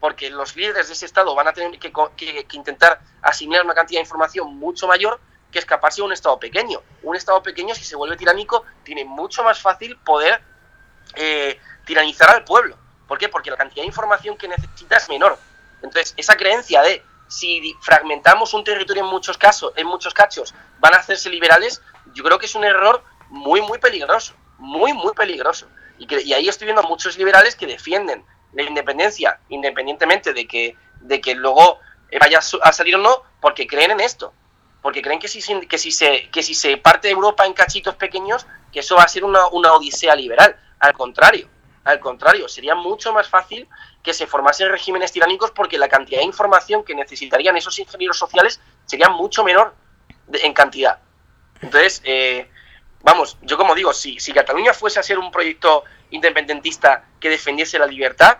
porque 0.00 0.30
los 0.30 0.56
líderes 0.56 0.88
de 0.88 0.94
ese 0.94 1.06
Estado 1.06 1.34
van 1.34 1.48
a 1.48 1.52
tener 1.52 1.78
que, 1.78 2.46
intentar 2.52 3.00
asimilar 3.20 3.64
una 3.64 3.74
cantidad 3.74 3.98
de 3.98 4.04
información 4.04 4.56
mucho 4.56 4.88
mayor 4.88 5.20
que 5.50 5.58
escaparse 5.58 6.00
de 6.00 6.06
un 6.06 6.12
Estado 6.12 6.40
pequeño. 6.40 6.80
Un 7.02 7.16
Estado 7.16 7.42
pequeño, 7.42 7.74
si 7.74 7.84
se 7.84 7.94
vuelve 7.94 8.16
tiránico, 8.16 8.64
tiene 8.82 9.04
mucho 9.04 9.44
más 9.44 9.60
fácil 9.60 9.98
poder 9.98 10.42
eh, 11.14 11.60
tiranizar 11.84 12.30
al 12.30 12.44
pueblo. 12.44 12.76
¿Por 13.06 13.18
qué? 13.18 13.28
Porque 13.28 13.50
la 13.50 13.58
cantidad 13.58 13.82
de 13.82 13.88
información 13.88 14.38
que 14.38 14.48
necesita 14.48 14.96
es 14.96 15.08
menor. 15.10 15.38
Entonces, 15.82 16.14
esa 16.16 16.36
creencia 16.36 16.80
de 16.82 17.04
si 17.32 17.74
fragmentamos 17.80 18.52
un 18.52 18.62
territorio 18.62 19.02
en 19.02 19.08
muchos 19.08 19.38
casos, 19.38 19.72
en 19.76 19.86
muchos 19.86 20.12
cachos, 20.12 20.54
van 20.80 20.94
a 20.94 20.98
hacerse 20.98 21.30
liberales, 21.30 21.80
yo 22.12 22.22
creo 22.22 22.38
que 22.38 22.46
es 22.46 22.54
un 22.54 22.64
error 22.64 23.02
muy, 23.30 23.62
muy 23.62 23.78
peligroso. 23.78 24.34
Muy, 24.58 24.92
muy 24.92 25.12
peligroso. 25.14 25.66
Y, 25.98 26.32
ahí 26.32 26.48
estoy 26.48 26.66
viendo 26.66 26.82
muchos 26.82 27.16
liberales 27.16 27.56
que 27.56 27.66
defienden 27.66 28.24
la 28.52 28.62
independencia, 28.62 29.40
independientemente 29.48 30.34
de 30.34 30.46
que, 30.46 30.76
de 31.00 31.20
que 31.20 31.34
luego 31.34 31.80
vaya 32.20 32.38
a 32.38 32.72
salir 32.72 32.96
o 32.96 32.98
no, 32.98 33.22
porque 33.40 33.66
creen 33.66 33.92
en 33.92 34.00
esto. 34.00 34.32
Porque 34.82 35.00
creen 35.00 35.18
que 35.18 35.28
si, 35.28 35.40
que 35.66 35.78
si, 35.78 35.90
se, 35.90 36.28
que 36.30 36.42
si 36.42 36.54
se 36.54 36.76
parte 36.76 37.08
Europa 37.08 37.46
en 37.46 37.54
cachitos 37.54 37.96
pequeños, 37.96 38.46
que 38.72 38.80
eso 38.80 38.96
va 38.96 39.04
a 39.04 39.08
ser 39.08 39.24
una, 39.24 39.46
odisea 39.46 40.14
liberal. 40.14 40.56
Al 40.80 40.92
contrario, 40.92 41.48
al 41.84 41.98
contrario, 41.98 42.48
sería 42.48 42.74
mucho 42.74 43.12
más 43.12 43.28
fácil 43.28 43.68
que 44.02 44.14
se 44.14 44.26
formasen 44.26 44.68
regímenes 44.68 45.12
tiránicos 45.12 45.50
porque 45.50 45.78
la 45.78 45.88
cantidad 45.88 46.20
de 46.20 46.26
información 46.26 46.84
que 46.84 46.94
necesitarían 46.94 47.56
esos 47.56 47.78
ingenieros 47.78 48.18
sociales 48.18 48.60
sería 48.86 49.08
mucho 49.08 49.42
menor 49.42 49.74
en 50.32 50.52
cantidad. 50.52 50.98
Entonces, 51.60 52.00
eh, 52.04 52.48
vamos, 53.02 53.36
yo 53.42 53.56
como 53.56 53.74
digo, 53.74 53.92
si, 53.92 54.20
si 54.20 54.32
Cataluña 54.32 54.74
fuese 54.74 55.00
a 55.00 55.02
ser 55.02 55.18
un 55.18 55.30
proyecto 55.30 55.84
independentista 56.10 57.04
que 57.18 57.30
defendiese 57.30 57.78
la 57.78 57.86
libertad, 57.86 58.38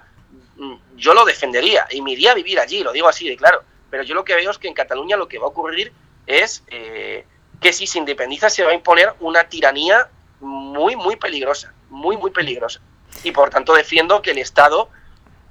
mm, 0.57 0.75
yo 0.97 1.15
lo 1.15 1.25
defendería 1.25 1.87
y 1.91 2.01
me 2.01 2.13
iría 2.13 2.33
a 2.33 2.35
vivir 2.35 2.61
allí, 2.61 2.83
lo 2.83 2.93
digo 2.93 3.09
así 3.09 3.29
de 3.29 3.37
claro. 3.37 3.65
Pero 3.91 4.05
yo 4.05 4.15
lo 4.15 4.25
que 4.25 4.35
veo 4.35 4.51
es 4.51 4.59
que 4.59 4.69
en 4.69 4.75
Cataluña 4.75 5.17
lo 5.17 5.29
que 5.29 5.39
va 5.39 5.47
a 5.47 5.51
ocurrir 5.51 5.93
es 6.27 6.63
eh, 6.69 7.27
que 7.61 7.73
si 7.73 7.87
se 7.87 7.99
independiza 7.99 8.49
se 8.51 8.65
va 8.65 8.71
a 8.71 8.75
imponer 8.75 9.15
una 9.21 9.45
tiranía 9.49 10.09
muy, 10.41 10.97
muy 10.97 11.17
peligrosa, 11.17 11.75
muy, 11.91 12.17
muy 12.17 12.31
peligrosa. 12.31 12.81
Y 13.23 13.33
por 13.33 13.51
tanto 13.51 13.75
defiendo 13.75 14.23
que 14.23 14.33
el 14.33 14.39
Estado, 14.39 14.89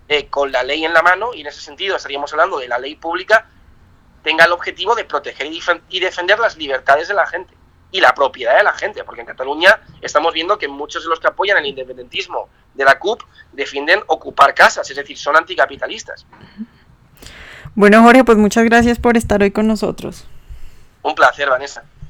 eh, 0.08 0.28
con 0.28 0.52
la 0.52 0.64
ley 0.64 0.86
en 0.86 0.94
la 0.94 1.02
mano, 1.02 1.34
y 1.34 1.42
en 1.42 1.48
ese 1.48 1.62
sentido 1.62 1.96
estaríamos 1.96 2.32
hablando 2.34 2.60
de 2.60 2.68
la 2.68 2.80
ley 2.80 2.96
pública, 2.96 3.48
tenga 4.24 4.46
el 4.46 4.52
objetivo 4.52 4.96
de 4.96 5.06
proteger 5.06 5.48
y 5.90 6.00
defender 6.00 6.40
las 6.40 6.58
libertades 6.58 7.08
de 7.08 7.14
la 7.14 7.26
gente 7.26 7.54
y 7.92 8.00
la 8.00 8.14
propiedad 8.14 8.58
de 8.58 8.64
la 8.64 8.74
gente, 8.74 9.04
porque 9.04 9.22
en 9.22 9.28
Cataluña 9.28 9.82
estamos 10.02 10.34
viendo 10.34 10.58
que 10.58 10.68
muchos 10.68 11.04
de 11.04 11.10
los 11.10 11.20
que 11.20 11.28
apoyan 11.28 11.58
el 11.58 11.66
independentismo 11.66 12.50
de 12.74 12.86
la 12.86 12.98
CUP 12.98 13.22
defienden 13.52 14.02
ocupar 14.08 14.54
casas, 14.54 14.90
es 14.90 14.96
decir, 14.96 15.18
son 15.18 15.36
anticapitalistas. 15.36 16.26
Bueno, 17.76 18.02
Jorge, 18.02 18.24
pues 18.24 18.38
muchas 18.38 18.64
gracias 18.66 19.00
por 19.00 19.18
estar 19.18 19.42
hoy 19.42 19.52
con 19.52 19.68
nosotros. 19.68 20.26
Un 21.04 21.16
placer, 21.16 21.50
Vanessa. 21.50 21.84